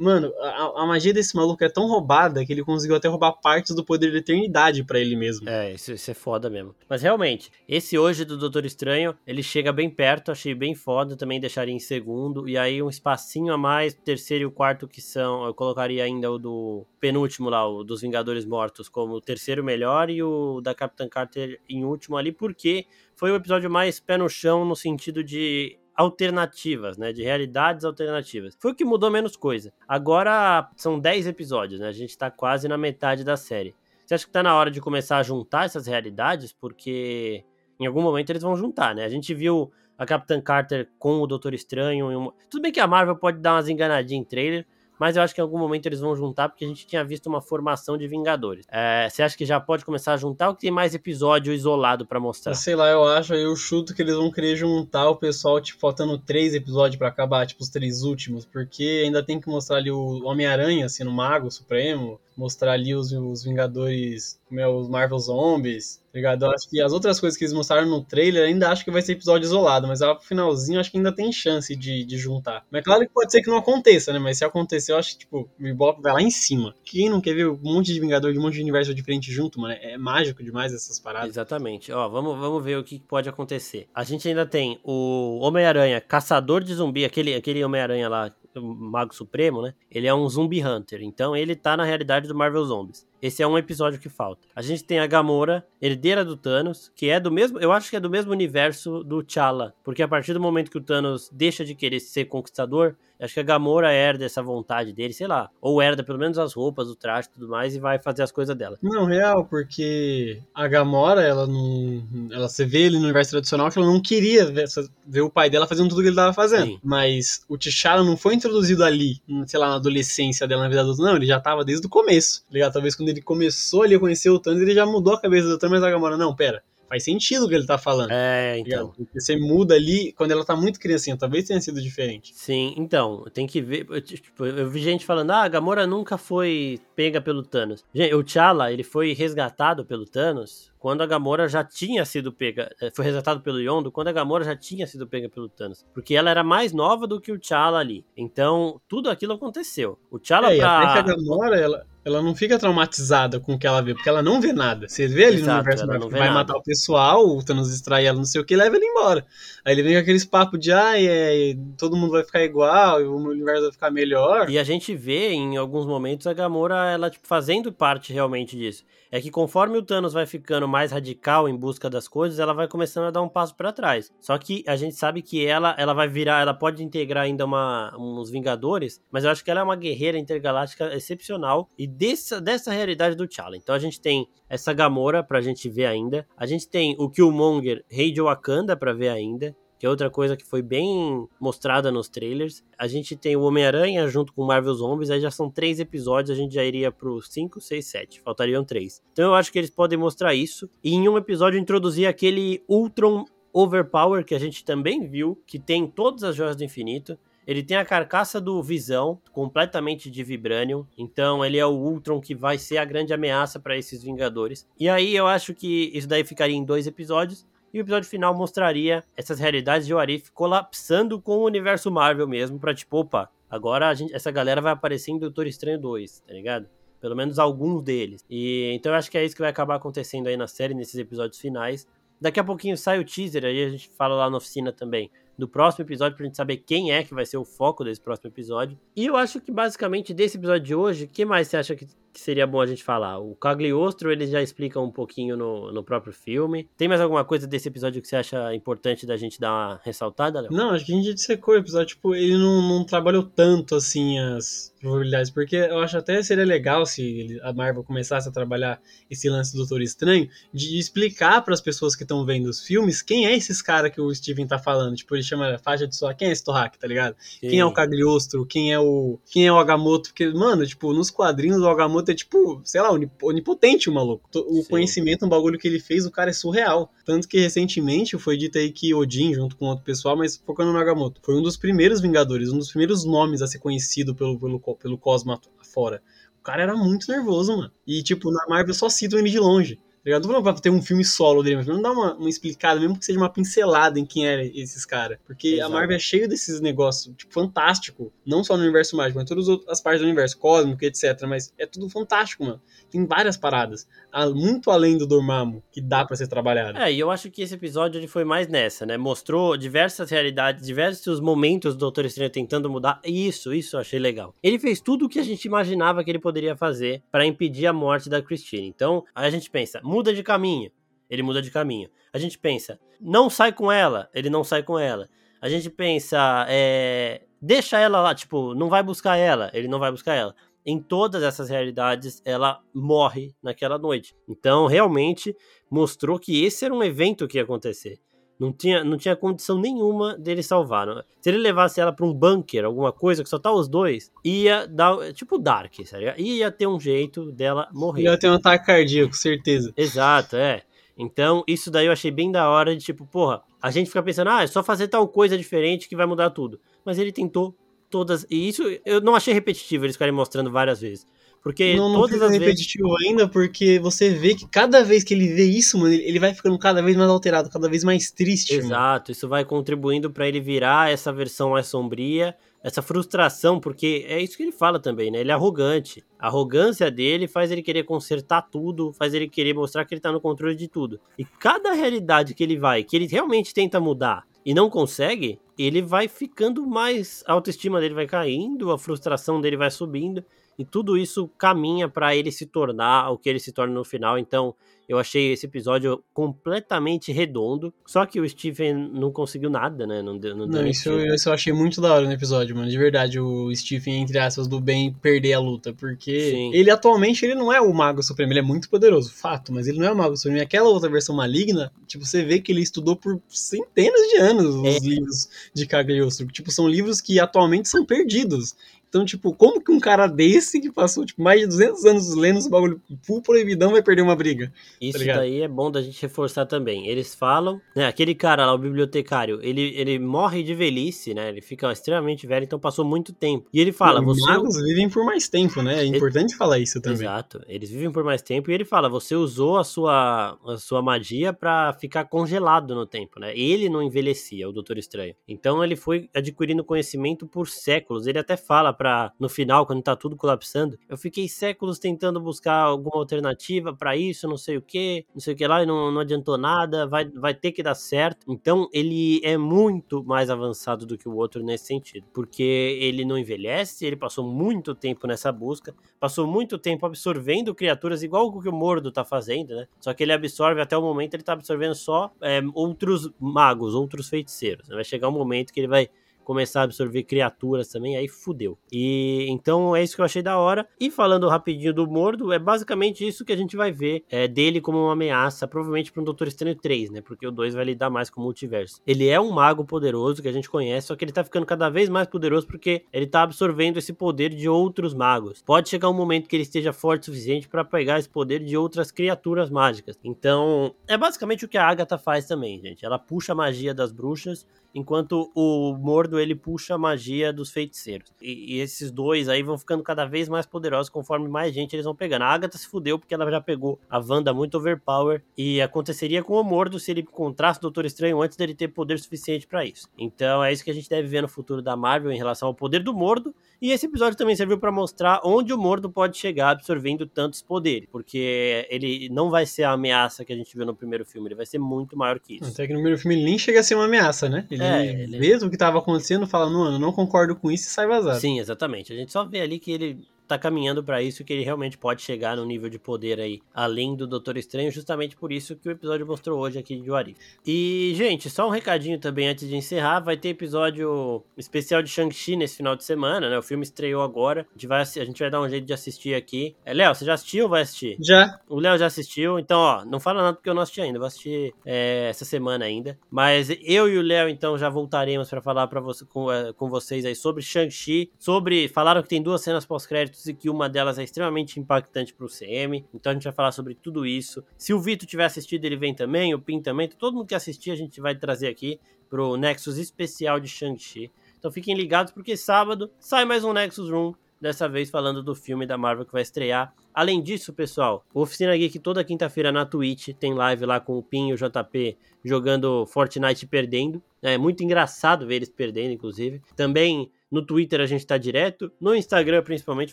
Mano, 0.00 0.32
a, 0.38 0.82
a, 0.82 0.86
magia 0.86 1.12
desse 1.12 1.36
maluco 1.36 1.62
é 1.62 1.68
tão 1.68 1.86
roubada 1.86 2.42
que 2.42 2.50
ele 2.50 2.64
conseguiu 2.64 2.96
até 2.96 3.06
roubar 3.06 3.32
partes 3.32 3.76
do 3.76 3.84
poder 3.84 4.10
da 4.10 4.16
eternidade 4.16 4.82
para 4.82 4.98
ele 4.98 5.14
mesmo. 5.14 5.46
É, 5.46 5.74
isso, 5.74 5.92
isso, 5.92 6.10
é 6.10 6.14
foda 6.14 6.48
mesmo. 6.48 6.74
Mas 6.88 7.02
realmente, 7.02 7.52
esse 7.68 7.98
hoje 7.98 8.24
do 8.24 8.38
Doutor 8.38 8.64
Estranho, 8.64 9.14
ele 9.26 9.42
chega 9.42 9.70
bem 9.70 9.90
perto, 9.90 10.32
achei 10.32 10.54
bem 10.54 10.74
foda, 10.74 11.16
também 11.16 11.38
deixaria 11.38 11.74
em 11.74 11.78
segundo. 11.78 12.48
E 12.48 12.56
aí 12.56 12.82
um 12.82 12.88
espacinho 12.88 13.52
a 13.52 13.58
mais, 13.58 13.92
terceiro 13.92 14.44
e 14.44 14.46
o 14.46 14.50
quarto 14.50 14.88
que 14.88 15.02
são, 15.02 15.44
eu 15.44 15.52
colocaria 15.52 16.02
ainda 16.02 16.32
o 16.32 16.38
do 16.38 16.86
penúltimo 16.98 17.50
lá, 17.50 17.68
o 17.68 17.84
dos 17.84 18.00
Vingadores 18.00 18.46
Mortos, 18.46 18.88
como 18.88 19.12
o 19.12 19.20
terceiro 19.20 19.62
melhor 19.62 20.08
e 20.08 20.22
o 20.22 20.62
da 20.62 20.74
Capitã 20.74 21.06
Carter 21.10 21.60
em 21.68 21.84
último 21.84 22.16
ali, 22.16 22.32
porque 22.32 22.86
foi 23.14 23.30
o 23.30 23.36
episódio 23.36 23.70
mais 23.70 24.00
pé 24.00 24.16
no 24.16 24.30
chão 24.30 24.64
no 24.64 24.74
sentido 24.74 25.22
de 25.22 25.78
alternativas, 26.00 26.96
né? 26.96 27.12
De 27.12 27.22
realidades 27.22 27.84
alternativas. 27.84 28.56
Foi 28.58 28.72
o 28.72 28.74
que 28.74 28.86
mudou 28.86 29.10
menos 29.10 29.36
coisa. 29.36 29.70
Agora 29.86 30.70
são 30.74 30.98
10 30.98 31.26
episódios, 31.26 31.78
né? 31.78 31.88
A 31.88 31.92
gente 31.92 32.16
tá 32.16 32.30
quase 32.30 32.66
na 32.66 32.78
metade 32.78 33.22
da 33.22 33.36
série. 33.36 33.74
Você 34.06 34.14
acha 34.14 34.24
que 34.24 34.32
tá 34.32 34.42
na 34.42 34.56
hora 34.56 34.70
de 34.70 34.80
começar 34.80 35.18
a 35.18 35.22
juntar 35.22 35.66
essas 35.66 35.86
realidades? 35.86 36.54
Porque 36.54 37.44
em 37.78 37.86
algum 37.86 38.00
momento 38.00 38.30
eles 38.30 38.42
vão 38.42 38.56
juntar, 38.56 38.94
né? 38.94 39.04
A 39.04 39.10
gente 39.10 39.34
viu 39.34 39.70
a 39.98 40.06
Capitã 40.06 40.40
Carter 40.40 40.88
com 40.98 41.20
o 41.20 41.26
Doutor 41.26 41.52
Estranho. 41.52 42.32
Tudo 42.48 42.62
bem 42.62 42.72
que 42.72 42.80
a 42.80 42.86
Marvel 42.86 43.16
pode 43.16 43.38
dar 43.38 43.56
umas 43.56 43.68
enganadinhas 43.68 44.22
em 44.22 44.24
trailer, 44.24 44.66
mas 45.00 45.16
eu 45.16 45.22
acho 45.22 45.34
que 45.34 45.40
em 45.40 45.42
algum 45.42 45.58
momento 45.58 45.86
eles 45.86 45.98
vão 45.98 46.14
juntar, 46.14 46.50
porque 46.50 46.62
a 46.62 46.68
gente 46.68 46.86
tinha 46.86 47.02
visto 47.02 47.26
uma 47.26 47.40
formação 47.40 47.96
de 47.96 48.06
Vingadores. 48.06 48.66
É, 48.70 49.08
você 49.08 49.22
acha 49.22 49.34
que 49.34 49.46
já 49.46 49.58
pode 49.58 49.82
começar 49.82 50.12
a 50.12 50.16
juntar 50.18 50.50
ou 50.50 50.54
que 50.54 50.60
tem 50.60 50.70
mais 50.70 50.94
episódio 50.94 51.54
isolado 51.54 52.04
para 52.04 52.20
mostrar? 52.20 52.52
Sei 52.52 52.76
lá, 52.76 52.90
eu 52.90 53.02
acho, 53.04 53.32
eu 53.32 53.56
chuto 53.56 53.94
que 53.94 54.02
eles 54.02 54.14
vão 54.14 54.30
querer 54.30 54.56
juntar 54.56 55.08
o 55.08 55.16
pessoal, 55.16 55.58
tipo, 55.58 55.80
faltando 55.80 56.18
três 56.18 56.52
episódios 56.52 56.98
para 56.98 57.08
acabar, 57.08 57.46
tipo, 57.46 57.62
os 57.62 57.70
três 57.70 58.02
últimos, 58.02 58.44
porque 58.44 59.02
ainda 59.06 59.22
tem 59.22 59.40
que 59.40 59.48
mostrar 59.48 59.78
ali 59.78 59.90
o 59.90 60.22
Homem-Aranha, 60.22 60.84
assim, 60.84 61.02
no 61.02 61.10
Mago 61.10 61.50
Supremo, 61.50 62.20
mostrar 62.40 62.72
ali 62.72 62.94
os, 62.94 63.12
os 63.12 63.44
Vingadores, 63.44 64.40
como 64.48 64.58
é, 64.58 64.66
os 64.66 64.88
Marvel 64.88 65.18
Zombies, 65.18 65.98
tá 66.10 66.18
ligado? 66.18 66.46
Eu 66.46 66.50
acho 66.50 66.68
que 66.70 66.80
as 66.80 66.90
outras 66.90 67.20
coisas 67.20 67.38
que 67.38 67.44
eles 67.44 67.52
mostraram 67.52 67.86
no 67.86 68.02
trailer 68.02 68.48
ainda 68.48 68.70
acho 68.70 68.82
que 68.82 68.90
vai 68.90 69.02
ser 69.02 69.12
episódio 69.12 69.44
isolado, 69.44 69.86
mas 69.86 70.00
lá 70.00 70.14
pro 70.14 70.24
finalzinho 70.24 70.80
acho 70.80 70.90
que 70.90 70.96
ainda 70.96 71.14
tem 71.14 71.30
chance 71.30 71.76
de, 71.76 72.02
de 72.02 72.16
juntar. 72.16 72.64
Mas 72.70 72.82
claro 72.82 73.02
que 73.06 73.12
pode 73.12 73.30
ser 73.30 73.42
que 73.42 73.50
não 73.50 73.58
aconteça, 73.58 74.10
né? 74.10 74.18
Mas 74.18 74.38
se 74.38 74.44
acontecer, 74.44 74.92
eu 74.92 74.96
acho 74.96 75.12
que, 75.12 75.18
tipo, 75.18 75.40
o 75.40 75.62
Bebop 75.62 76.00
vai 76.00 76.14
lá 76.14 76.22
em 76.22 76.30
cima. 76.30 76.74
Quem 76.82 77.10
não 77.10 77.20
quer 77.20 77.34
ver 77.34 77.46
um 77.46 77.58
monte 77.62 77.92
de 77.92 78.00
Vingador 78.00 78.32
de 78.32 78.38
um 78.38 78.42
monte 78.42 78.54
de 78.54 78.62
universo 78.62 78.94
diferente 78.94 79.30
junto, 79.30 79.60
mano? 79.60 79.74
É 79.78 79.98
mágico 79.98 80.42
demais 80.42 80.72
essas 80.72 80.98
paradas. 80.98 81.28
Exatamente. 81.28 81.92
Ó, 81.92 82.08
vamos, 82.08 82.38
vamos 82.38 82.64
ver 82.64 82.78
o 82.78 82.84
que 82.84 82.98
pode 83.00 83.28
acontecer. 83.28 83.86
A 83.94 84.02
gente 84.02 84.26
ainda 84.26 84.46
tem 84.46 84.80
o 84.82 85.38
Homem-Aranha, 85.42 86.00
Caçador 86.00 86.64
de 86.64 86.74
Zumbi, 86.74 87.04
aquele, 87.04 87.34
aquele 87.34 87.62
Homem-Aranha 87.62 88.08
lá, 88.08 88.32
Mago 88.56 89.14
Supremo, 89.14 89.62
né? 89.62 89.74
Ele 89.90 90.06
é 90.06 90.14
um 90.14 90.28
Zumbi 90.28 90.64
Hunter. 90.64 91.02
Então 91.02 91.36
ele 91.36 91.54
tá 91.54 91.76
na 91.76 91.84
realidade 91.84 92.26
do 92.26 92.34
Marvel 92.34 92.64
Zombies. 92.64 93.06
Esse 93.22 93.42
é 93.42 93.46
um 93.46 93.58
episódio 93.58 94.00
que 94.00 94.08
falta. 94.08 94.46
A 94.54 94.62
gente 94.62 94.84
tem 94.84 94.98
a 94.98 95.06
Gamora, 95.06 95.66
herdeira 95.80 96.24
do 96.24 96.36
Thanos, 96.36 96.90
que 96.94 97.08
é 97.08 97.20
do 97.20 97.30
mesmo, 97.30 97.58
eu 97.58 97.72
acho 97.72 97.90
que 97.90 97.96
é 97.96 98.00
do 98.00 98.10
mesmo 98.10 98.32
universo 98.32 99.04
do 99.04 99.22
T'Challa, 99.22 99.74
porque 99.84 100.02
a 100.02 100.08
partir 100.08 100.32
do 100.32 100.40
momento 100.40 100.70
que 100.70 100.78
o 100.78 100.82
Thanos 100.82 101.30
deixa 101.32 101.64
de 101.64 101.74
querer 101.74 102.00
ser 102.00 102.26
conquistador, 102.26 102.96
acho 103.18 103.34
que 103.34 103.40
a 103.40 103.44
Gamora 103.44 103.92
herda 103.92 104.24
essa 104.24 104.42
vontade 104.42 104.92
dele, 104.92 105.12
sei 105.12 105.26
lá, 105.26 105.50
ou 105.60 105.82
herda 105.82 106.02
pelo 106.02 106.18
menos 106.18 106.38
as 106.38 106.54
roupas, 106.54 106.88
o 106.88 106.96
traje 106.96 107.28
e 107.28 107.32
tudo 107.32 107.48
mais 107.48 107.74
e 107.74 107.78
vai 107.78 107.98
fazer 107.98 108.22
as 108.22 108.32
coisas 108.32 108.56
dela. 108.56 108.78
Não, 108.82 109.04
real, 109.04 109.44
porque 109.44 110.40
a 110.54 110.66
Gamora, 110.66 111.22
ela 111.22 111.46
não, 111.46 112.02
ela 112.32 112.48
se 112.48 112.64
vê 112.64 112.82
ele 112.82 112.96
no 112.96 113.04
universo 113.04 113.32
tradicional 113.32 113.70
que 113.70 113.78
ela 113.78 113.86
não 113.86 114.00
queria 114.00 114.46
ver, 114.46 114.66
ver 115.06 115.20
o 115.20 115.30
pai 115.30 115.50
dela 115.50 115.66
fazendo 115.66 115.90
tudo 115.90 116.02
que 116.02 116.08
ele 116.08 116.16
tava 116.16 116.32
fazendo. 116.32 116.66
Sim. 116.66 116.80
Mas 116.82 117.44
o 117.48 117.58
T'Challa 117.58 118.02
não 118.02 118.16
foi 118.16 118.34
introduzido 118.34 118.82
ali, 118.82 119.20
sei 119.46 119.60
lá, 119.60 119.68
na 119.68 119.74
adolescência 119.76 120.48
dela, 120.48 120.62
na 120.62 120.68
vida 120.68 120.80
adulta, 120.80 121.02
não, 121.02 121.16
ele 121.16 121.26
já 121.26 121.38
tava 121.38 121.64
desde 121.64 121.86
o 121.86 121.90
começo, 121.90 122.40
tá 122.42 122.48
ligado? 122.52 122.72
Talvez 122.72 122.94
quando 122.96 123.09
ele 123.10 123.22
começou 123.22 123.82
ali 123.82 123.94
a 123.94 124.00
conhecer 124.00 124.30
o 124.30 124.38
Thanos, 124.38 124.62
ele 124.62 124.74
já 124.74 124.86
mudou 124.86 125.14
a 125.14 125.20
cabeça 125.20 125.48
do 125.48 125.58
Thanos, 125.58 125.78
mas 125.78 125.88
a 125.88 125.90
Gamora, 125.90 126.16
não, 126.16 126.34
pera, 126.34 126.62
faz 126.90 127.04
sentido 127.04 127.46
o 127.46 127.48
que 127.48 127.54
ele 127.54 127.66
tá 127.66 127.78
falando. 127.78 128.10
É, 128.10 128.58
então. 128.58 128.88
Porque 128.96 129.20
você 129.20 129.36
muda 129.36 129.76
ali 129.76 130.12
quando 130.12 130.32
ela 130.32 130.44
tá 130.44 130.56
muito 130.56 130.80
criancinha, 130.80 131.16
talvez 131.16 131.46
tenha 131.46 131.60
sido 131.60 131.80
diferente. 131.80 132.32
Sim, 132.34 132.74
então, 132.76 133.24
tem 133.32 133.46
que 133.46 133.62
ver. 133.62 133.86
Tipo, 134.02 134.44
eu 134.44 134.68
vi 134.68 134.80
gente 134.80 135.06
falando, 135.06 135.30
ah, 135.30 135.44
a 135.44 135.48
Gamora 135.48 135.86
nunca 135.86 136.18
foi 136.18 136.80
pega 136.96 137.20
pelo 137.20 137.44
Thanos. 137.44 137.84
Gente, 137.94 138.12
o 138.12 138.24
T'Challa, 138.24 138.72
ele 138.72 138.82
foi 138.82 139.12
resgatado 139.12 139.84
pelo 139.84 140.04
Thanos 140.04 140.70
quando 140.80 141.02
a 141.02 141.06
Gamora 141.06 141.46
já 141.46 141.62
tinha 141.62 142.04
sido 142.06 142.32
pega, 142.32 142.74
eh, 142.80 142.90
foi 142.92 143.04
resgatado 143.04 143.42
pelo 143.42 143.60
Yondo, 143.60 143.92
quando 143.92 144.08
a 144.08 144.12
Gamora 144.12 144.42
já 144.42 144.56
tinha 144.56 144.86
sido 144.86 145.06
pega 145.06 145.28
pelo 145.28 145.46
Thanos, 145.46 145.84
porque 145.92 146.14
ela 146.14 146.30
era 146.30 146.42
mais 146.42 146.72
nova 146.72 147.06
do 147.06 147.20
que 147.20 147.30
o 147.30 147.38
T'Challa 147.38 147.78
ali. 147.78 148.04
Então, 148.16 148.80
tudo 148.88 149.10
aquilo 149.10 149.34
aconteceu. 149.34 149.98
O 150.10 150.18
T'Challa 150.18 150.52
é, 150.52 150.58
pra... 150.58 150.78
até 150.78 151.02
que 151.04 151.10
a 151.10 151.14
Gamora, 151.14 151.60
ela, 151.60 151.86
ela 152.04 152.22
não 152.22 152.34
fica 152.34 152.58
traumatizada 152.58 153.38
com 153.38 153.54
o 153.54 153.58
que 153.58 153.66
ela 153.66 153.82
vê, 153.82 153.94
porque 153.94 154.08
ela 154.08 154.22
não 154.22 154.40
vê 154.40 154.52
nada. 154.52 154.88
Você 154.88 155.06
vê 155.06 155.26
ali 155.26 155.36
Exato, 155.36 155.50
no 155.50 155.58
universo 155.58 155.86
Marvel 155.86 156.10
vai 156.10 156.20
nada. 156.20 156.34
matar 156.34 156.56
o 156.56 156.62
pessoal, 156.62 157.26
o 157.26 157.42
Thanos 157.44 157.70
distrai 157.70 158.06
ela, 158.06 158.16
não 158.16 158.24
sei 158.24 158.40
o 158.40 158.44
que, 158.44 158.56
leva 158.56 158.76
ele 158.76 158.86
embora. 158.86 159.26
Aí 159.64 159.74
ele 159.74 159.82
vem 159.82 159.94
com 159.94 160.00
aqueles 160.00 160.24
papos 160.24 160.58
de, 160.58 160.72
ah, 160.72 161.00
é, 161.00 161.54
todo 161.76 161.96
mundo 161.96 162.12
vai 162.12 162.24
ficar 162.24 162.42
igual, 162.42 163.02
o 163.02 163.16
universo 163.16 163.62
vai 163.62 163.72
ficar 163.72 163.90
melhor. 163.90 164.48
E 164.48 164.58
a 164.58 164.64
gente 164.64 164.94
vê 164.94 165.30
em 165.30 165.56
alguns 165.56 165.84
momentos 165.84 166.26
a 166.26 166.32
Gamora, 166.32 166.90
ela, 166.90 167.10
tipo, 167.10 167.26
fazendo 167.26 167.70
parte 167.70 168.12
realmente 168.12 168.56
disso 168.56 168.84
é 169.10 169.20
que 169.20 169.30
conforme 169.30 169.76
o 169.76 169.82
Thanos 169.82 170.12
vai 170.12 170.26
ficando 170.26 170.68
mais 170.68 170.92
radical 170.92 171.48
em 171.48 171.56
busca 171.56 171.90
das 171.90 172.06
coisas, 172.06 172.38
ela 172.38 172.54
vai 172.54 172.68
começando 172.68 173.06
a 173.06 173.10
dar 173.10 173.22
um 173.22 173.28
passo 173.28 173.54
para 173.56 173.72
trás. 173.72 174.12
Só 174.20 174.36
que 174.38 174.62
a 174.66 174.76
gente 174.76 174.94
sabe 174.94 175.22
que 175.22 175.44
ela, 175.44 175.74
ela 175.78 175.92
vai 175.92 176.08
virar, 176.08 176.40
ela 176.40 176.54
pode 176.54 176.84
integrar 176.84 177.24
ainda 177.24 177.44
uma, 177.44 177.94
uns 177.98 178.30
Vingadores, 178.30 179.02
mas 179.10 179.24
eu 179.24 179.30
acho 179.30 179.44
que 179.44 179.50
ela 179.50 179.60
é 179.60 179.64
uma 179.64 179.76
guerreira 179.76 180.18
intergaláctica 180.18 180.94
excepcional 180.94 181.68
e 181.76 181.86
dessa, 181.86 182.40
dessa 182.40 182.72
realidade 182.72 183.16
do 183.16 183.26
T'Challa. 183.26 183.56
Então 183.56 183.74
a 183.74 183.78
gente 183.78 184.00
tem 184.00 184.28
essa 184.48 184.72
Gamora 184.72 185.22
pra 185.22 185.40
gente 185.40 185.68
ver 185.68 185.86
ainda. 185.86 186.26
A 186.36 186.46
gente 186.46 186.68
tem 186.68 186.94
o 186.98 187.10
Killmonger, 187.10 187.84
rei 187.88 188.12
de 188.12 188.20
Wakanda 188.20 188.76
pra 188.76 188.92
ver 188.92 189.08
ainda 189.08 189.54
que 189.80 189.86
é 189.86 189.88
outra 189.88 190.10
coisa 190.10 190.36
que 190.36 190.44
foi 190.44 190.60
bem 190.60 191.26
mostrada 191.40 191.90
nos 191.90 192.06
trailers. 192.06 192.62
A 192.76 192.86
gente 192.86 193.16
tem 193.16 193.34
o 193.34 193.40
Homem-Aranha 193.40 194.06
junto 194.08 194.30
com 194.30 194.44
Marvel 194.44 194.74
Zombies, 194.74 195.08
aí 195.08 195.18
já 195.18 195.30
são 195.30 195.50
três 195.50 195.80
episódios, 195.80 196.30
a 196.30 196.38
gente 196.38 196.54
já 196.54 196.62
iria 196.62 196.92
pro 196.92 197.18
5, 197.22 197.58
6, 197.58 197.86
7. 197.86 198.20
Faltariam 198.20 198.62
três. 198.62 199.02
Então 199.14 199.24
eu 199.24 199.34
acho 199.34 199.50
que 199.50 199.58
eles 199.58 199.70
podem 199.70 199.98
mostrar 199.98 200.34
isso. 200.34 200.68
E 200.84 200.94
em 200.94 201.08
um 201.08 201.16
episódio 201.16 201.58
introduzir 201.58 202.06
aquele 202.06 202.62
Ultron 202.68 203.24
Overpower 203.54 204.22
que 204.22 204.34
a 204.34 204.38
gente 204.38 204.66
também 204.66 205.08
viu, 205.08 205.42
que 205.46 205.58
tem 205.58 205.86
todas 205.86 206.24
as 206.24 206.36
joias 206.36 206.56
do 206.56 206.62
infinito. 206.62 207.18
Ele 207.46 207.62
tem 207.62 207.78
a 207.78 207.84
carcaça 207.84 208.38
do 208.38 208.62
Visão, 208.62 209.18
completamente 209.32 210.10
de 210.10 210.22
Vibranium. 210.22 210.84
Então 210.96 211.42
ele 211.42 211.56
é 211.56 211.64
o 211.64 211.70
Ultron 211.70 212.20
que 212.20 212.34
vai 212.34 212.58
ser 212.58 212.76
a 212.76 212.84
grande 212.84 213.14
ameaça 213.14 213.58
para 213.58 213.78
esses 213.78 214.02
Vingadores. 214.02 214.68
E 214.78 214.90
aí 214.90 215.16
eu 215.16 215.26
acho 215.26 215.54
que 215.54 215.90
isso 215.94 216.06
daí 216.06 216.22
ficaria 216.22 216.54
em 216.54 216.64
dois 216.66 216.86
episódios. 216.86 217.48
E 217.72 217.78
o 217.78 217.82
episódio 217.82 218.08
final 218.08 218.34
mostraria 218.34 219.04
essas 219.16 219.38
realidades 219.38 219.86
de 219.86 219.94
Warif 219.94 220.30
colapsando 220.32 221.20
com 221.20 221.38
o 221.38 221.44
universo 221.44 221.90
Marvel 221.90 222.26
mesmo, 222.26 222.58
pra 222.58 222.74
tipo, 222.74 222.98
opa, 222.98 223.30
agora 223.48 223.94
gente, 223.94 224.14
essa 224.14 224.30
galera 224.30 224.60
vai 224.60 224.72
aparecer 224.72 225.12
em 225.12 225.18
Doutor 225.18 225.46
Estranho 225.46 225.78
2, 225.78 226.20
tá 226.20 226.32
ligado? 226.32 226.68
Pelo 227.00 227.14
menos 227.14 227.38
alguns 227.38 227.82
deles. 227.82 228.24
E 228.28 228.72
então 228.74 228.92
eu 228.92 228.98
acho 228.98 229.10
que 229.10 229.16
é 229.16 229.24
isso 229.24 229.34
que 229.34 229.40
vai 229.40 229.50
acabar 229.50 229.76
acontecendo 229.76 230.26
aí 230.26 230.36
na 230.36 230.46
série, 230.46 230.74
nesses 230.74 230.96
episódios 230.96 231.40
finais. 231.40 231.86
Daqui 232.20 232.38
a 232.38 232.44
pouquinho 232.44 232.76
sai 232.76 232.98
o 232.98 233.04
teaser, 233.04 233.44
aí 233.44 233.64
a 233.64 233.70
gente 233.70 233.88
fala 233.96 234.14
lá 234.14 234.28
na 234.28 234.36
oficina 234.36 234.72
também 234.72 235.10
do 235.38 235.48
próximo 235.48 235.84
episódio 235.84 236.16
pra 236.16 236.26
gente 236.26 236.36
saber 236.36 236.58
quem 236.58 236.92
é 236.92 237.02
que 237.02 237.14
vai 237.14 237.24
ser 237.24 237.38
o 237.38 237.44
foco 237.44 237.82
desse 237.82 238.00
próximo 238.00 238.28
episódio. 238.28 238.78
E 238.94 239.06
eu 239.06 239.16
acho 239.16 239.40
que 239.40 239.50
basicamente 239.50 240.12
desse 240.12 240.36
episódio 240.36 240.66
de 240.66 240.74
hoje, 240.74 241.04
o 241.04 241.08
que 241.08 241.24
mais 241.24 241.48
você 241.48 241.56
acha 241.56 241.74
que 241.74 241.86
que 242.12 242.20
seria 242.20 242.46
bom 242.46 242.60
a 242.60 242.66
gente 242.66 242.82
falar? 242.82 243.18
O 243.18 243.34
Cagliostro, 243.34 244.10
ele 244.10 244.26
já 244.26 244.42
explica 244.42 244.80
um 244.80 244.90
pouquinho 244.90 245.36
no, 245.36 245.72
no 245.72 245.82
próprio 245.82 246.12
filme. 246.12 246.68
Tem 246.76 246.88
mais 246.88 247.00
alguma 247.00 247.24
coisa 247.24 247.46
desse 247.46 247.68
episódio 247.68 248.00
que 248.00 248.08
você 248.08 248.16
acha 248.16 248.54
importante 248.54 249.06
da 249.06 249.16
gente 249.16 249.40
dar 249.40 249.50
uma 249.50 249.80
ressaltada, 249.84 250.40
Léo? 250.40 250.52
Não, 250.52 250.70
acho 250.70 250.84
que 250.84 250.92
a 250.92 250.96
gente 250.96 251.14
dissecou 251.14 251.54
o 251.54 251.58
episódio. 251.58 251.88
Tipo, 251.88 252.14
ele 252.14 252.36
não, 252.36 252.62
não 252.62 252.84
trabalhou 252.84 253.22
tanto, 253.22 253.74
assim, 253.74 254.18
as 254.18 254.72
probabilidades. 254.80 255.30
Porque 255.30 255.56
eu 255.56 255.78
acho 255.78 255.98
até 255.98 256.22
seria 256.22 256.44
legal 256.44 256.86
se 256.86 257.38
a 257.42 257.52
Marvel 257.52 257.84
começasse 257.84 258.28
a 258.28 258.32
trabalhar 258.32 258.80
esse 259.10 259.28
lance 259.28 259.52
do 259.52 259.58
Doutor 259.58 259.82
Estranho, 259.82 260.28
de 260.52 260.78
explicar 260.78 261.42
para 261.42 261.54
as 261.54 261.60
pessoas 261.60 261.94
que 261.94 262.02
estão 262.02 262.24
vendo 262.24 262.48
os 262.48 262.62
filmes 262.62 263.02
quem 263.02 263.26
é 263.26 263.36
esses 263.36 263.60
caras 263.60 263.92
que 263.92 264.00
o 264.00 264.14
Steven 264.14 264.46
tá 264.46 264.58
falando. 264.58 264.96
Tipo, 264.96 265.14
ele 265.14 265.22
chama 265.22 265.58
faixa 265.58 265.86
de 265.86 265.94
só 265.94 266.12
quem 266.14 266.28
é 266.28 266.32
esse 266.32 266.44
Torrak, 266.44 266.78
tá 266.78 266.86
ligado? 266.86 267.16
Sim. 267.18 267.48
Quem 267.48 267.60
é 267.60 267.64
o 267.64 267.72
Cagliostro, 267.72 268.46
quem 268.46 268.72
é 268.72 268.78
o 268.78 269.18
quem 269.30 269.46
é 269.46 269.52
o 269.52 269.58
Agamotto, 269.58 270.10
porque 270.10 270.28
mano, 270.28 270.66
tipo, 270.66 270.92
nos 270.92 271.10
quadrinhos 271.10 271.60
o 271.60 271.68
Agamotto 271.68 271.99
é 272.08 272.14
tipo, 272.14 272.60
sei 272.64 272.80
lá, 272.80 272.90
onipotente 272.90 273.90
o 273.90 273.92
maluco. 273.92 274.28
O 274.34 274.62
Sim. 274.62 274.68
conhecimento, 274.68 275.26
um 275.26 275.28
bagulho 275.28 275.58
que 275.58 275.68
ele 275.68 275.80
fez, 275.80 276.06
o 276.06 276.10
cara 276.10 276.30
é 276.30 276.32
surreal. 276.32 276.92
Tanto 277.04 277.28
que 277.28 277.38
recentemente 277.38 278.16
foi 278.18 278.36
dito 278.36 278.58
aí 278.58 278.70
que 278.70 278.94
Odin, 278.94 279.34
junto 279.34 279.56
com 279.56 279.66
outro 279.66 279.84
pessoal, 279.84 280.16
mas 280.16 280.36
focando 280.36 280.72
no 280.72 280.78
Agamotto, 280.78 281.20
foi 281.24 281.36
um 281.36 281.42
dos 281.42 281.56
primeiros 281.56 282.00
Vingadores, 282.00 282.50
um 282.50 282.58
dos 282.58 282.70
primeiros 282.70 283.04
nomes 283.04 283.42
a 283.42 283.46
ser 283.46 283.58
conhecido 283.58 284.14
pelo, 284.14 284.38
pelo, 284.38 284.60
pelo 284.76 284.98
Cosmo 284.98 285.38
fora. 285.62 286.02
O 286.40 286.42
cara 286.42 286.62
era 286.62 286.76
muito 286.76 287.10
nervoso, 287.10 287.56
mano. 287.56 287.70
E, 287.86 288.02
tipo, 288.02 288.30
na 288.30 288.46
Marvel 288.48 288.74
só 288.74 288.88
citam 288.88 289.18
ele 289.18 289.30
de 289.30 289.38
longe. 289.38 289.78
Tá 290.02 290.04
ligado? 290.06 290.28
Não 290.28 290.42
pra 290.42 290.54
ter 290.54 290.70
um 290.70 290.80
filme 290.80 291.04
solo 291.04 291.42
dele, 291.42 291.56
mas 291.56 291.66
não 291.66 291.82
dá 291.82 291.92
uma, 291.92 292.14
uma 292.14 292.28
explicada, 292.28 292.80
mesmo 292.80 292.98
que 292.98 293.04
seja 293.04 293.18
uma 293.18 293.28
pincelada 293.28 293.98
em 293.98 294.06
quem 294.06 294.26
eram 294.26 294.42
esses 294.42 294.86
caras. 294.86 295.18
Porque 295.26 295.54
Exato. 295.54 295.70
a 295.70 295.74
Marvel 295.74 295.96
é 295.96 295.98
cheio 295.98 296.28
desses 296.28 296.60
negócios, 296.60 297.14
tipo, 297.16 297.32
fantástico. 297.32 298.10
Não 298.26 298.42
só 298.42 298.56
no 298.56 298.62
universo 298.62 298.96
mágico, 298.96 299.18
mas 299.18 299.30
em 299.30 299.34
todas 299.34 299.68
as 299.68 299.80
partes 299.80 300.00
do 300.00 300.06
universo, 300.06 300.38
cósmico, 300.38 300.84
etc. 300.84 301.22
Mas 301.28 301.52
é 301.58 301.66
tudo 301.66 301.88
fantástico, 301.90 302.44
mano. 302.44 302.60
Tem 302.90 303.04
várias 303.06 303.36
paradas. 303.36 303.86
Muito 304.34 304.70
além 304.70 304.96
do 304.96 305.06
Dormammu, 305.06 305.62
que 305.70 305.80
dá 305.80 306.04
para 306.04 306.16
ser 306.16 306.28
trabalhado. 306.28 306.78
É, 306.78 306.92
e 306.92 306.98
eu 306.98 307.10
acho 307.10 307.30
que 307.30 307.42
esse 307.42 307.54
episódio 307.54 307.98
ele 307.98 308.08
foi 308.08 308.24
mais 308.24 308.48
nessa, 308.48 308.86
né? 308.86 308.96
Mostrou 308.96 309.56
diversas 309.56 310.10
realidades, 310.10 310.66
diversos 310.66 311.20
momentos 311.20 311.74
do 311.74 311.80
Doutor 311.80 312.06
Estranho 312.06 312.30
tentando 312.30 312.70
mudar. 312.70 313.00
Isso, 313.04 313.52
isso 313.52 313.76
eu 313.76 313.80
achei 313.80 313.98
legal. 313.98 314.34
Ele 314.42 314.58
fez 314.58 314.80
tudo 314.80 315.04
o 315.04 315.08
que 315.08 315.18
a 315.18 315.22
gente 315.22 315.44
imaginava 315.44 316.02
que 316.02 316.10
ele 316.10 316.18
poderia 316.18 316.56
fazer 316.56 317.02
para 317.10 317.26
impedir 317.26 317.66
a 317.66 317.72
morte 317.72 318.08
da 318.08 318.22
Christine. 318.22 318.66
Então, 318.66 319.04
aí 319.14 319.26
a 319.26 319.30
gente 319.30 319.50
pensa, 319.50 319.80
muda 319.90 320.14
de 320.14 320.22
caminho. 320.22 320.70
Ele 321.08 321.22
muda 321.22 321.42
de 321.42 321.50
caminho. 321.50 321.90
A 322.12 322.18
gente 322.18 322.38
pensa, 322.38 322.78
não 323.00 323.28
sai 323.28 323.52
com 323.52 323.70
ela. 323.70 324.08
Ele 324.14 324.30
não 324.30 324.44
sai 324.44 324.62
com 324.62 324.78
ela. 324.78 325.08
A 325.42 325.48
gente 325.48 325.68
pensa, 325.68 326.46
é, 326.48 327.22
deixa 327.42 327.78
ela 327.78 328.00
lá, 328.00 328.14
tipo, 328.14 328.54
não 328.54 328.68
vai 328.68 328.82
buscar 328.82 329.16
ela. 329.16 329.50
Ele 329.52 329.66
não 329.66 329.78
vai 329.78 329.90
buscar 329.90 330.14
ela 330.14 330.34
em 330.64 330.78
todas 330.78 331.22
essas 331.22 331.48
realidades 331.48 332.20
ela 332.24 332.60
morre 332.74 333.34
naquela 333.42 333.78
noite. 333.78 334.14
Então, 334.28 334.66
realmente 334.66 335.34
mostrou 335.70 336.18
que 336.18 336.44
esse 336.44 336.64
era 336.64 336.74
um 336.74 336.82
evento 336.82 337.26
que 337.26 337.38
ia 337.38 337.44
acontecer. 337.44 337.98
Não 338.40 338.50
tinha, 338.50 338.82
não 338.82 338.96
tinha 338.96 339.14
condição 339.14 339.60
nenhuma 339.60 340.16
dele 340.16 340.42
salvar. 340.42 340.86
Não. 340.86 341.04
Se 341.20 341.28
ele 341.28 341.36
levasse 341.36 341.78
ela 341.78 341.92
para 341.92 342.06
um 342.06 342.14
bunker, 342.14 342.64
alguma 342.64 342.90
coisa 342.90 343.22
que 343.22 343.28
só 343.28 343.38
tá 343.38 343.52
os 343.52 343.68
dois, 343.68 344.10
ia 344.24 344.66
dar. 344.66 345.12
Tipo 345.12 345.36
Dark, 345.36 345.74
sabe? 345.84 346.14
Ia 346.16 346.50
ter 346.50 346.66
um 346.66 346.80
jeito 346.80 347.30
dela 347.30 347.68
morrer. 347.70 348.04
Ia 348.04 348.18
ter 348.18 348.30
um 348.30 348.34
ataque 348.34 348.64
cardíaco, 348.64 349.14
certeza. 349.14 349.74
Exato, 349.76 350.36
é. 350.36 350.62
Então, 350.96 351.44
isso 351.46 351.70
daí 351.70 351.84
eu 351.84 351.92
achei 351.92 352.10
bem 352.10 352.32
da 352.32 352.48
hora 352.48 352.74
de 352.74 352.82
tipo, 352.82 353.06
porra, 353.06 353.42
a 353.60 353.70
gente 353.70 353.88
fica 353.88 354.02
pensando, 354.02 354.30
ah, 354.30 354.42
é 354.42 354.46
só 354.46 354.62
fazer 354.62 354.88
tal 354.88 355.06
coisa 355.06 355.36
diferente 355.36 355.86
que 355.86 355.96
vai 355.96 356.06
mudar 356.06 356.30
tudo. 356.30 356.58
Mas 356.82 356.98
ele 356.98 357.12
tentou 357.12 357.54
todas. 357.90 358.26
E 358.30 358.48
isso 358.48 358.62
eu 358.86 359.02
não 359.02 359.14
achei 359.14 359.34
repetitivo 359.34 359.84
eles 359.84 359.96
ficarem 359.96 360.14
mostrando 360.14 360.50
várias 360.50 360.80
vezes. 360.80 361.06
Porque 361.42 361.74
não, 361.74 361.88
não 361.88 362.00
todas 362.02 362.20
as 362.20 362.30
vezes. 362.30 362.38
repetitivo 362.38 362.96
ainda, 362.98 363.26
porque 363.26 363.78
você 363.78 364.10
vê 364.10 364.34
que 364.34 364.46
cada 364.46 364.84
vez 364.84 365.02
que 365.02 365.14
ele 365.14 365.28
vê 365.28 365.44
isso, 365.44 365.78
mano, 365.78 365.94
ele 365.94 366.18
vai 366.18 366.34
ficando 366.34 366.58
cada 366.58 366.82
vez 366.82 366.96
mais 366.96 367.08
alterado, 367.08 367.48
cada 367.48 367.68
vez 367.68 367.82
mais 367.82 368.10
triste, 368.10 368.56
mano. 368.56 368.66
Exato, 368.66 369.12
isso 369.12 369.26
vai 369.26 369.44
contribuindo 369.44 370.10
pra 370.10 370.28
ele 370.28 370.40
virar 370.40 370.92
essa 370.92 371.10
versão 371.12 371.50
mais 371.50 371.66
sombria, 371.66 372.36
essa 372.62 372.82
frustração, 372.82 373.58
porque 373.58 374.04
é 374.06 374.20
isso 374.20 374.36
que 374.36 374.42
ele 374.42 374.52
fala 374.52 374.78
também, 374.78 375.10
né? 375.10 375.20
Ele 375.20 375.30
é 375.30 375.34
arrogante. 375.34 376.04
A 376.18 376.26
arrogância 376.26 376.90
dele 376.90 377.26
faz 377.26 377.50
ele 377.50 377.62
querer 377.62 377.84
consertar 377.84 378.42
tudo, 378.42 378.92
faz 378.92 379.14
ele 379.14 379.26
querer 379.26 379.54
mostrar 379.54 379.86
que 379.86 379.94
ele 379.94 380.00
tá 380.00 380.12
no 380.12 380.20
controle 380.20 380.54
de 380.54 380.68
tudo. 380.68 381.00
E 381.18 381.24
cada 381.24 381.72
realidade 381.72 382.34
que 382.34 382.42
ele 382.42 382.58
vai, 382.58 382.84
que 382.84 382.94
ele 382.94 383.06
realmente 383.06 383.54
tenta 383.54 383.80
mudar 383.80 384.24
e 384.44 384.52
não 384.52 384.68
consegue, 384.68 385.38
ele 385.58 385.80
vai 385.80 386.06
ficando 386.06 386.66
mais. 386.66 387.24
A 387.26 387.32
autoestima 387.32 387.80
dele 387.80 387.94
vai 387.94 388.06
caindo, 388.06 388.70
a 388.70 388.78
frustração 388.78 389.40
dele 389.40 389.56
vai 389.56 389.70
subindo. 389.70 390.22
E 390.60 390.64
tudo 390.64 390.98
isso 390.98 391.26
caminha 391.38 391.88
pra 391.88 392.14
ele 392.14 392.30
se 392.30 392.44
tornar 392.44 393.10
o 393.10 393.16
que 393.18 393.28
ele 393.30 393.40
se 393.40 393.50
torna 393.50 393.72
no 393.72 393.82
final. 393.84 394.18
Então, 394.18 394.54
eu 394.86 394.98
achei 394.98 395.32
esse 395.32 395.46
episódio 395.46 396.02
completamente 396.12 397.12
redondo. 397.12 397.72
Só 397.86 398.04
que 398.04 398.20
o 398.20 398.28
Stephen 398.28 398.74
não 398.92 399.12
conseguiu 399.12 399.48
nada, 399.48 399.86
né? 399.86 400.02
Não, 400.02 400.18
deu, 400.18 400.36
não, 400.36 400.48
deu 400.48 400.62
Não, 400.62 400.68
isso, 400.68 400.88
eu- 400.88 401.14
isso 401.14 401.28
eu 401.28 401.32
achei 401.32 401.52
muito 401.52 401.80
da 401.80 401.94
hora 401.94 402.04
no 402.06 402.12
episódio, 402.12 402.56
mano. 402.56 402.68
De 402.68 402.76
verdade, 402.76 403.20
o 403.20 403.54
Stephen, 403.54 404.02
entre 404.02 404.18
aspas, 404.18 404.48
do 404.48 404.60
bem 404.60 404.92
perder 404.92 405.34
a 405.34 405.38
luta. 405.38 405.72
Porque 405.72 406.30
Sim. 406.32 406.50
ele 406.52 406.70
atualmente 406.70 407.24
ele 407.24 407.36
não 407.36 407.52
é 407.52 407.60
o 407.60 407.72
Mago 407.72 408.02
Supremo, 408.02 408.32
ele 408.32 408.40
é 408.40 408.42
muito 408.42 408.68
poderoso, 408.68 409.12
fato, 409.14 409.52
mas 409.52 409.68
ele 409.68 409.78
não 409.78 409.86
é 409.86 409.92
o 409.92 409.96
Mago 409.96 410.16
Supremo. 410.16 410.42
Aquela 410.42 410.68
outra 410.68 410.90
versão 410.90 411.14
maligna, 411.14 411.72
tipo, 411.86 412.04
você 412.04 412.24
vê 412.24 412.40
que 412.40 412.50
ele 412.50 412.60
estudou 412.60 412.96
por 412.96 413.20
centenas 413.28 414.08
de 414.08 414.16
anos 414.16 414.56
os 414.56 414.64
É. 414.66 414.78
livros 414.80 415.28
de 415.54 415.66
Cagliostro. 415.66 416.26
Tipo, 416.26 416.50
são 416.50 416.66
livros 416.68 417.00
que 417.00 417.20
atualmente 417.20 417.68
são 417.68 417.84
perdidos. 417.84 418.56
Então, 418.90 419.04
tipo, 419.04 419.32
como 419.32 419.62
que 419.62 419.70
um 419.70 419.78
cara 419.78 420.08
desse 420.08 420.60
que 420.60 420.70
passou, 420.70 421.06
tipo, 421.06 421.22
mais 421.22 421.40
de 421.40 421.46
200 421.46 421.84
anos 421.84 422.14
lendo 422.16 422.38
os 422.38 422.48
bagulho 422.48 422.82
full 423.04 423.22
proibidão 423.22 423.70
vai 423.70 423.80
perder 423.80 424.02
uma 424.02 424.16
briga? 424.16 424.52
Isso 424.80 424.98
ligado? 424.98 425.18
daí 425.18 425.42
é 425.42 425.48
bom 425.48 425.70
da 425.70 425.80
gente 425.80 426.02
reforçar 426.02 426.44
também. 426.44 426.88
Eles 426.88 427.14
falam, 427.14 427.60
né? 427.74 427.86
Aquele 427.86 428.16
cara 428.16 428.44
lá, 428.44 428.52
o 428.52 428.58
bibliotecário, 428.58 429.38
ele, 429.42 429.72
ele 429.76 429.96
morre 430.00 430.42
de 430.42 430.56
velhice, 430.56 431.14
né? 431.14 431.28
Ele 431.28 431.40
fica 431.40 431.70
extremamente 431.70 432.26
velho, 432.26 432.42
então 432.42 432.58
passou 432.58 432.84
muito 432.84 433.12
tempo. 433.12 433.48
E 433.52 433.60
ele 433.60 433.70
fala, 433.70 434.00
Os 434.00 434.18
você. 434.18 434.28
magos 434.28 434.60
vivem 434.60 434.88
por 434.88 435.04
mais 435.04 435.28
tempo, 435.28 435.62
né? 435.62 435.82
É 435.82 435.84
importante 435.84 436.36
falar 436.36 436.58
isso 436.58 436.80
também. 436.80 436.98
Exato, 436.98 437.40
eles 437.46 437.70
vivem 437.70 437.92
por 437.92 438.02
mais 438.02 438.22
tempo 438.22 438.50
e 438.50 438.54
ele 438.54 438.64
fala: 438.64 438.88
você 438.88 439.14
usou 439.14 439.56
a 439.56 439.62
sua, 439.62 440.36
a 440.44 440.56
sua 440.56 440.82
magia 440.82 441.32
pra 441.32 441.72
ficar 441.74 442.06
congelado 442.06 442.74
no 442.74 442.86
tempo, 442.86 443.20
né? 443.20 443.32
Ele 443.38 443.68
não 443.68 443.80
envelhecia, 443.80 444.48
o 444.48 444.52
Doutor 444.52 444.78
Estranho. 444.78 445.14
Então 445.28 445.62
ele 445.62 445.76
foi 445.76 446.10
adquirindo 446.12 446.64
conhecimento 446.64 447.24
por 447.24 447.46
séculos. 447.48 448.08
Ele 448.08 448.18
até 448.18 448.36
fala 448.36 448.72
pra, 448.80 449.12
no 449.20 449.28
final, 449.28 449.66
quando 449.66 449.82
tá 449.82 449.94
tudo 449.94 450.16
colapsando, 450.16 450.78
eu 450.88 450.96
fiquei 450.96 451.28
séculos 451.28 451.78
tentando 451.78 452.18
buscar 452.18 452.54
alguma 452.62 452.96
alternativa 452.98 453.76
pra 453.76 453.94
isso, 453.94 454.26
não 454.26 454.38
sei 454.38 454.56
o 454.56 454.62
que, 454.62 455.04
não 455.14 455.20
sei 455.20 455.34
o 455.34 455.36
que 455.36 455.46
lá, 455.46 455.62
e 455.62 455.66
não, 455.66 455.92
não 455.92 456.00
adiantou 456.00 456.38
nada, 456.38 456.86
vai, 456.86 457.04
vai 457.10 457.34
ter 457.34 457.52
que 457.52 457.62
dar 457.62 457.74
certo. 457.74 458.24
Então 458.26 458.70
ele 458.72 459.20
é 459.22 459.36
muito 459.36 460.02
mais 460.02 460.30
avançado 460.30 460.86
do 460.86 460.96
que 460.96 461.06
o 461.06 461.14
outro 461.14 461.42
nesse 461.44 461.66
sentido, 461.66 462.06
porque 462.14 462.42
ele 462.80 463.04
não 463.04 463.18
envelhece, 463.18 463.84
ele 463.84 463.96
passou 463.96 464.24
muito 464.26 464.74
tempo 464.74 465.06
nessa 465.06 465.30
busca, 465.30 465.74
passou 465.98 466.26
muito 466.26 466.56
tempo 466.56 466.86
absorvendo 466.86 467.54
criaturas 467.54 468.02
igual 468.02 468.28
o 468.28 468.40
que 468.40 468.48
o 468.48 468.52
Mordo 468.52 468.90
tá 468.90 469.04
fazendo, 469.04 469.54
né? 469.56 469.68
Só 469.78 469.92
que 469.92 470.02
ele 470.04 470.12
absorve 470.14 470.58
até 470.58 470.74
o 470.74 470.80
momento 470.80 471.12
ele 471.12 471.22
tá 471.22 471.34
absorvendo 471.34 471.74
só 471.74 472.10
é, 472.22 472.40
outros 472.54 473.10
magos, 473.20 473.74
outros 473.74 474.08
feiticeiros. 474.08 474.70
né? 474.70 474.74
Vai 474.74 474.84
chegar 474.84 475.06
um 475.10 475.12
momento 475.12 475.52
que 475.52 475.60
ele 475.60 475.68
vai 475.68 475.90
começar 476.30 476.60
a 476.60 476.62
absorver 476.62 477.02
criaturas 477.02 477.66
também, 477.66 477.96
aí 477.96 478.06
fudeu. 478.06 478.56
E 478.70 479.26
então 479.28 479.74
é 479.74 479.82
isso 479.82 479.96
que 479.96 480.00
eu 480.00 480.04
achei 480.04 480.22
da 480.22 480.38
hora. 480.38 480.64
E 480.78 480.88
falando 480.88 481.26
rapidinho 481.26 481.74
do 481.74 481.88
Mordo, 481.88 482.32
é 482.32 482.38
basicamente 482.38 483.04
isso 483.04 483.24
que 483.24 483.32
a 483.32 483.36
gente 483.36 483.56
vai 483.56 483.72
ver 483.72 484.04
é, 484.08 484.28
dele 484.28 484.60
como 484.60 484.78
uma 484.78 484.92
ameaça, 484.92 485.48
provavelmente 485.48 485.90
para 485.90 486.00
um 486.00 486.04
Doutor 486.04 486.28
Estranho 486.28 486.54
3, 486.54 486.90
né? 486.90 487.00
Porque 487.00 487.26
o 487.26 487.32
2 487.32 487.54
vai 487.54 487.64
lidar 487.64 487.90
mais 487.90 488.08
com 488.08 488.20
o 488.20 488.24
multiverso. 488.24 488.80
Ele 488.86 489.08
é 489.08 489.20
um 489.20 489.32
mago 489.32 489.64
poderoso 489.64 490.22
que 490.22 490.28
a 490.28 490.32
gente 490.32 490.48
conhece, 490.48 490.86
só 490.86 490.94
que 490.94 491.04
ele 491.04 491.10
tá 491.10 491.24
ficando 491.24 491.44
cada 491.44 491.68
vez 491.68 491.88
mais 491.88 492.06
poderoso 492.06 492.46
porque 492.46 492.84
ele 492.92 493.08
tá 493.08 493.22
absorvendo 493.22 493.78
esse 493.78 493.92
poder 493.92 494.28
de 494.32 494.48
outros 494.48 494.94
magos. 494.94 495.42
Pode 495.42 495.68
chegar 495.68 495.90
um 495.90 495.94
momento 495.94 496.28
que 496.28 496.36
ele 496.36 496.44
esteja 496.44 496.72
forte 496.72 497.02
o 497.02 497.04
suficiente 497.06 497.48
para 497.48 497.64
pegar 497.64 497.98
esse 497.98 498.08
poder 498.08 498.38
de 498.38 498.56
outras 498.56 498.92
criaturas 498.92 499.50
mágicas. 499.50 499.98
Então, 500.04 500.76
é 500.86 500.96
basicamente 500.96 501.44
o 501.44 501.48
que 501.48 501.58
a 501.58 501.66
Agatha 501.66 501.98
faz 501.98 502.28
também, 502.28 502.60
gente. 502.60 502.84
Ela 502.84 503.00
puxa 503.00 503.32
a 503.32 503.34
magia 503.34 503.74
das 503.74 503.90
bruxas 503.90 504.46
enquanto 504.74 505.30
o 505.34 505.76
Mordo 505.76 506.18
ele 506.18 506.34
puxa 506.34 506.74
a 506.74 506.78
magia 506.78 507.32
dos 507.32 507.50
feiticeiros. 507.50 508.12
E, 508.20 508.56
e 508.56 508.60
esses 508.60 508.90
dois 508.90 509.28
aí 509.28 509.42
vão 509.42 509.58
ficando 509.58 509.82
cada 509.82 510.04
vez 510.04 510.28
mais 510.28 510.46
poderosos 510.46 510.88
conforme 510.88 511.28
mais 511.28 511.54
gente 511.54 511.74
eles 511.74 511.84
vão 511.84 511.94
pegando. 511.94 512.22
A 512.22 512.28
Agatha 512.28 512.58
se 512.58 512.66
fudeu 512.66 512.98
porque 512.98 513.14
ela 513.14 513.30
já 513.30 513.40
pegou 513.40 513.78
a 513.88 513.98
Wanda 513.98 514.32
muito 514.32 514.56
overpower 514.56 515.22
e 515.36 515.60
aconteceria 515.60 516.22
com 516.22 516.34
o 516.34 516.44
Mordo 516.44 516.78
se 516.78 516.90
ele 516.90 517.00
encontrasse 517.00 517.58
o 517.58 517.62
Doutor 517.62 517.84
Estranho 517.84 518.20
antes 518.20 518.36
dele 518.36 518.54
ter 518.54 518.68
poder 518.68 518.98
suficiente 518.98 519.46
pra 519.46 519.64
isso. 519.64 519.88
Então 519.98 520.42
é 520.42 520.52
isso 520.52 520.64
que 520.64 520.70
a 520.70 520.74
gente 520.74 520.88
deve 520.88 521.08
ver 521.08 521.22
no 521.22 521.28
futuro 521.28 521.62
da 521.62 521.76
Marvel 521.76 522.12
em 522.12 522.18
relação 522.18 522.48
ao 522.48 522.54
poder 522.54 522.82
do 522.82 522.94
Mordo. 522.94 523.34
E 523.60 523.72
esse 523.72 523.84
episódio 523.84 524.16
também 524.16 524.34
serviu 524.34 524.58
pra 524.58 524.72
mostrar 524.72 525.20
onde 525.22 525.52
o 525.52 525.58
Mordo 525.58 525.90
pode 525.90 526.16
chegar 526.16 526.50
absorvendo 526.50 527.06
tantos 527.06 527.42
poderes, 527.42 527.86
porque 527.92 528.66
ele 528.70 529.10
não 529.10 529.28
vai 529.28 529.44
ser 529.44 529.64
a 529.64 529.72
ameaça 529.72 530.24
que 530.24 530.32
a 530.32 530.36
gente 530.36 530.56
viu 530.56 530.64
no 530.64 530.74
primeiro 530.74 531.04
filme, 531.04 531.28
ele 531.28 531.34
vai 531.34 531.44
ser 531.44 531.58
muito 531.58 531.94
maior 531.96 532.18
que 532.18 532.36
isso. 532.36 532.50
Até 532.50 532.66
que 532.66 532.72
no 532.72 532.78
primeiro 532.78 532.98
filme 532.98 533.16
ele 533.16 533.24
nem 533.24 533.38
chega 533.38 533.60
a 533.60 533.62
ser 533.62 533.74
uma 533.74 533.84
ameaça, 533.84 534.30
né? 534.30 534.46
Ele 534.50 534.59
É, 534.62 534.86
ele- 535.02 535.18
vê 535.18 535.34
o 535.36 535.50
que 535.50 535.56
tava 535.56 535.78
acontecendo, 535.78 536.26
fala, 536.26 536.50
não, 536.50 536.72
eu 536.72 536.78
não 536.78 536.92
concordo 536.92 537.34
com 537.36 537.50
isso 537.50 537.68
e 537.68 537.70
sai 537.70 537.86
vazado. 537.86 538.20
Sim, 538.20 538.38
exatamente. 538.38 538.92
A 538.92 538.96
gente 538.96 539.12
só 539.12 539.24
vê 539.24 539.40
ali 539.40 539.58
que 539.58 539.70
ele 539.72 539.98
tá 540.30 540.38
caminhando 540.38 540.82
pra 540.82 541.02
isso, 541.02 541.24
que 541.24 541.32
ele 541.32 541.42
realmente 541.42 541.76
pode 541.76 542.02
chegar 542.02 542.36
no 542.36 542.44
nível 542.44 542.70
de 542.70 542.78
poder 542.78 543.18
aí, 543.18 543.40
além 543.52 543.96
do 543.96 544.06
Doutor 544.06 544.36
Estranho, 544.36 544.70
justamente 544.70 545.16
por 545.16 545.32
isso 545.32 545.56
que 545.56 545.68
o 545.68 545.72
episódio 545.72 546.06
mostrou 546.06 546.38
hoje 546.38 546.58
aqui 546.58 546.76
de 546.76 546.86
Juari. 546.86 547.16
E, 547.44 547.92
gente, 547.96 548.30
só 548.30 548.46
um 548.46 548.50
recadinho 548.50 548.98
também 548.98 549.28
antes 549.28 549.48
de 549.48 549.56
encerrar, 549.56 550.00
vai 550.00 550.16
ter 550.16 550.28
episódio 550.28 551.22
especial 551.36 551.82
de 551.82 551.88
Shang-Chi 551.88 552.36
nesse 552.36 552.58
final 552.58 552.76
de 552.76 552.84
semana, 552.84 553.28
né? 553.28 553.38
O 553.38 553.42
filme 553.42 553.64
estreou 553.64 554.02
agora, 554.02 554.46
a 554.48 554.52
gente 554.52 554.66
vai, 554.68 554.82
a 554.82 555.04
gente 555.04 555.18
vai 555.18 555.30
dar 555.30 555.40
um 555.40 555.48
jeito 555.48 555.66
de 555.66 555.72
assistir 555.72 556.14
aqui. 556.14 556.54
É, 556.64 556.72
Léo, 556.72 556.94
você 556.94 557.04
já 557.04 557.14
assistiu 557.14 557.44
ou 557.44 557.50
vai 557.50 557.62
assistir? 557.62 557.96
Já, 558.00 558.38
O 558.48 558.60
Léo 558.60 558.78
já 558.78 558.86
assistiu, 558.86 559.38
então, 559.38 559.58
ó, 559.58 559.84
não 559.84 559.98
fala 559.98 560.22
nada 560.22 560.36
porque 560.36 560.48
eu 560.48 560.54
não 560.54 560.62
assisti 560.62 560.80
ainda, 560.80 560.98
vou 560.98 561.08
assistir 561.08 561.52
é, 561.66 562.08
essa 562.08 562.24
semana 562.24 562.64
ainda. 562.64 562.96
Mas 563.10 563.50
eu 563.62 563.88
e 563.88 563.98
o 563.98 564.02
Léo, 564.02 564.28
então, 564.28 564.56
já 564.56 564.68
voltaremos 564.68 565.28
pra 565.28 565.42
falar 565.42 565.66
pra 565.66 565.80
você, 565.80 566.04
com, 566.04 566.30
é, 566.30 566.52
com 566.52 566.68
vocês 566.68 567.04
aí 567.04 567.16
sobre 567.16 567.42
Shang-Chi, 567.42 568.10
sobre. 568.18 568.68
Falaram 568.68 569.02
que 569.02 569.08
tem 569.08 569.22
duas 569.22 569.40
cenas 569.40 569.64
pós-créditos 569.66 570.19
e 570.26 570.34
que 570.34 570.50
uma 570.50 570.68
delas 570.68 570.98
é 570.98 571.04
extremamente 571.04 571.58
impactante 571.58 572.14
pro 572.14 572.28
CM, 572.28 572.84
então 572.94 573.10
a 573.10 573.14
gente 573.14 573.24
vai 573.24 573.32
falar 573.32 573.52
sobre 573.52 573.74
tudo 573.74 574.06
isso. 574.06 574.44
Se 574.56 574.72
o 574.72 574.80
Vitor 574.80 575.08
tiver 575.08 575.24
assistido, 575.24 575.64
ele 575.64 575.76
vem 575.76 575.94
também, 575.94 576.34
o 576.34 576.40
Pin 576.40 576.60
também, 576.60 576.88
todo 576.88 577.14
mundo 577.14 577.26
que 577.26 577.34
assistir 577.34 577.70
a 577.70 577.76
gente 577.76 578.00
vai 578.00 578.14
trazer 578.14 578.48
aqui 578.48 578.80
pro 579.08 579.36
Nexus 579.36 579.76
especial 579.76 580.38
de 580.38 580.48
Shang-Chi. 580.48 581.10
Então 581.38 581.50
fiquem 581.50 581.74
ligados 581.74 582.12
porque 582.12 582.36
sábado 582.36 582.90
sai 582.98 583.24
mais 583.24 583.44
um 583.44 583.52
Nexus 583.52 583.90
Room 583.90 584.14
dessa 584.40 584.68
vez 584.68 584.88
falando 584.88 585.22
do 585.22 585.34
filme 585.34 585.66
da 585.66 585.76
Marvel 585.76 586.06
que 586.06 586.12
vai 586.12 586.22
estrear. 586.22 586.72
Além 586.94 587.22
disso, 587.22 587.52
pessoal, 587.52 588.04
o 588.12 588.22
Oficina 588.22 588.56
Geek 588.56 588.78
toda 588.78 589.04
quinta-feira 589.04 589.52
na 589.52 589.66
Twitch 589.66 590.08
tem 590.18 590.34
live 590.34 590.64
lá 590.64 590.80
com 590.80 590.96
o 590.96 591.02
Pin 591.02 591.28
e 591.28 591.32
o 591.34 591.36
JP 591.36 591.96
jogando 592.24 592.86
Fortnite 592.86 593.46
perdendo. 593.46 594.02
É 594.22 594.36
muito 594.38 594.64
engraçado 594.64 595.26
ver 595.26 595.36
eles 595.36 595.48
perdendo, 595.48 595.92
inclusive. 595.92 596.40
Também 596.56 597.10
no 597.30 597.44
Twitter 597.44 597.80
a 597.80 597.86
gente 597.86 598.06
tá 598.06 598.18
direto. 598.18 598.72
No 598.80 598.94
Instagram, 598.94 599.42
principalmente, 599.42 599.92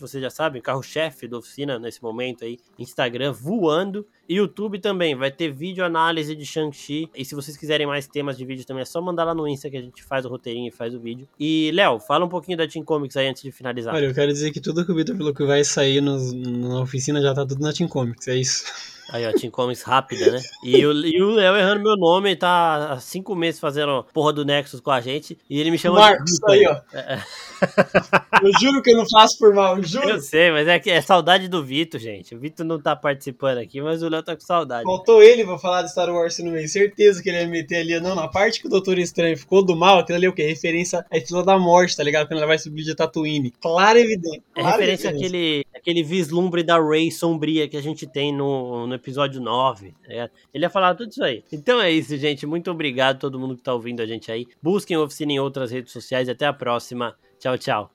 vocês 0.00 0.22
já 0.22 0.30
sabem, 0.30 0.60
carro-chefe 0.60 1.28
da 1.28 1.38
oficina 1.38 1.78
nesse 1.78 2.02
momento 2.02 2.44
aí. 2.44 2.58
Instagram 2.78 3.32
voando. 3.32 4.06
YouTube 4.28 4.78
também, 4.78 5.14
vai 5.14 5.30
ter 5.30 5.50
vídeo 5.50 5.84
análise 5.84 6.34
de 6.36 6.44
Shang-Chi. 6.44 7.08
E 7.16 7.24
se 7.24 7.34
vocês 7.34 7.56
quiserem 7.56 7.86
mais 7.86 8.06
temas 8.06 8.36
de 8.36 8.44
vídeo 8.44 8.64
também, 8.66 8.82
é 8.82 8.84
só 8.84 9.00
mandar 9.00 9.24
lá 9.24 9.34
no 9.34 9.48
Insta 9.48 9.70
que 9.70 9.76
a 9.76 9.80
gente 9.82 10.02
faz 10.04 10.24
o 10.24 10.28
roteirinho 10.28 10.68
e 10.68 10.70
faz 10.70 10.94
o 10.94 11.00
vídeo. 11.00 11.26
E, 11.40 11.70
Léo, 11.72 11.98
fala 11.98 12.24
um 12.24 12.28
pouquinho 12.28 12.58
da 12.58 12.66
Team 12.68 12.84
Comics 12.84 13.16
aí 13.16 13.28
antes 13.28 13.42
de 13.42 13.50
finalizar. 13.50 13.94
olha, 13.94 14.06
eu 14.06 14.14
quero 14.14 14.32
dizer 14.32 14.50
que 14.52 14.60
tudo 14.60 14.84
que 14.84 14.92
o 14.92 14.94
Vitor 14.94 15.16
falou 15.16 15.32
que 15.34 15.44
vai 15.44 15.64
sair 15.64 16.00
nos- 16.00 16.32
na 16.32 16.80
oficina 16.82 17.20
já 17.22 17.32
tá 17.34 17.46
tudo 17.46 17.60
na 17.62 17.72
Team 17.72 17.88
Comics, 17.88 18.28
é 18.28 18.36
isso. 18.36 18.64
Aí, 19.10 19.26
ó, 19.26 19.32
Team 19.32 19.50
Comics 19.50 19.80
rápida, 19.82 20.30
né? 20.32 20.42
E 20.62 20.84
o 20.84 20.92
e 20.92 21.22
o 21.22 21.30
Léo 21.30 21.56
errando 21.56 21.82
meu 21.82 21.96
nome, 21.96 22.36
tá 22.36 22.92
há 22.92 23.00
cinco 23.00 23.34
meses 23.34 23.58
fazendo 23.58 24.04
porra 24.12 24.34
do 24.34 24.44
Nexus 24.44 24.80
com 24.80 24.90
a 24.90 25.00
gente. 25.00 25.38
E 25.48 25.58
ele 25.58 25.70
me 25.70 25.78
chama 25.78 25.98
Marcos, 25.98 26.32
Vitor. 26.32 26.50
aí, 26.50 26.66
ó. 26.66 26.80
É, 26.94 27.18
Eu 28.44 28.52
juro 28.60 28.82
que 28.82 28.90
eu 28.90 28.96
não 28.98 29.06
faço 29.08 29.38
por 29.38 29.54
mal, 29.54 29.78
eu 29.78 29.82
juro. 29.82 30.08
Eu 30.10 30.20
sei, 30.20 30.50
mas 30.50 30.68
é 30.68 30.78
que 30.78 30.90
é 30.90 31.00
saudade 31.00 31.48
do 31.48 31.64
Vitor, 31.64 31.98
gente. 31.98 32.34
O 32.34 32.38
Vitor 32.38 32.64
não 32.66 32.78
tá 32.78 32.94
participando 32.94 33.56
aqui, 33.58 33.80
mas 33.80 34.02
o 34.02 34.10
Léo 34.10 34.17
tá 34.22 34.34
com 34.34 34.40
saudade. 34.40 34.84
Faltou 34.84 35.22
ele 35.22 35.44
pra 35.44 35.58
falar 35.58 35.82
de 35.82 35.90
Star 35.90 36.08
Wars 36.12 36.38
no 36.38 36.50
meio. 36.50 36.68
Certeza 36.68 37.22
que 37.22 37.28
ele 37.28 37.38
ia 37.38 37.48
meter 37.48 37.76
ali. 37.76 38.00
Não, 38.00 38.14
na 38.14 38.28
parte 38.28 38.60
que 38.60 38.66
o 38.66 38.70
Doutor 38.70 38.98
Estranho 38.98 39.36
ficou 39.36 39.64
do 39.64 39.76
mal, 39.76 39.98
aquilo 39.98 40.16
ali 40.16 40.26
é 40.26 40.28
o 40.28 40.32
quê? 40.32 40.46
Referência 40.46 41.04
à 41.10 41.16
Estrela 41.16 41.44
da 41.44 41.58
Morte, 41.58 41.96
tá 41.96 42.02
ligado? 42.02 42.28
Quando 42.28 42.38
ela 42.38 42.46
vai 42.46 42.58
subir 42.58 42.84
de 42.84 42.94
Tatooine. 42.94 43.52
Claro 43.60 43.98
e 43.98 44.02
evidente. 44.02 44.42
É 44.56 44.60
Claro 44.60 44.68
e 44.68 44.80
referência 44.80 45.10
àquele, 45.10 45.64
àquele 45.74 46.02
vislumbre 46.02 46.62
da 46.62 46.80
Rey 46.80 47.10
sombria 47.10 47.68
que 47.68 47.76
a 47.76 47.82
gente 47.82 48.06
tem 48.06 48.34
no, 48.34 48.86
no 48.86 48.94
episódio 48.94 49.40
9. 49.40 49.94
tá? 50.06 50.30
Ele 50.52 50.64
ia 50.64 50.70
falar 50.70 50.94
tudo 50.94 51.10
isso 51.10 51.22
aí. 51.22 51.44
Então 51.52 51.80
é 51.80 51.90
isso, 51.90 52.16
gente. 52.16 52.46
Muito 52.46 52.70
obrigado 52.70 53.16
a 53.16 53.18
todo 53.20 53.38
mundo 53.38 53.56
que 53.56 53.62
tá 53.62 53.74
ouvindo 53.74 54.00
a 54.00 54.06
gente 54.06 54.30
aí. 54.30 54.46
Busquem 54.62 54.96
a 54.96 55.00
oficina 55.00 55.32
em 55.32 55.38
outras 55.38 55.70
redes 55.70 55.92
sociais. 55.92 56.28
Até 56.28 56.46
a 56.46 56.52
próxima. 56.52 57.14
Tchau, 57.38 57.56
tchau. 57.56 57.86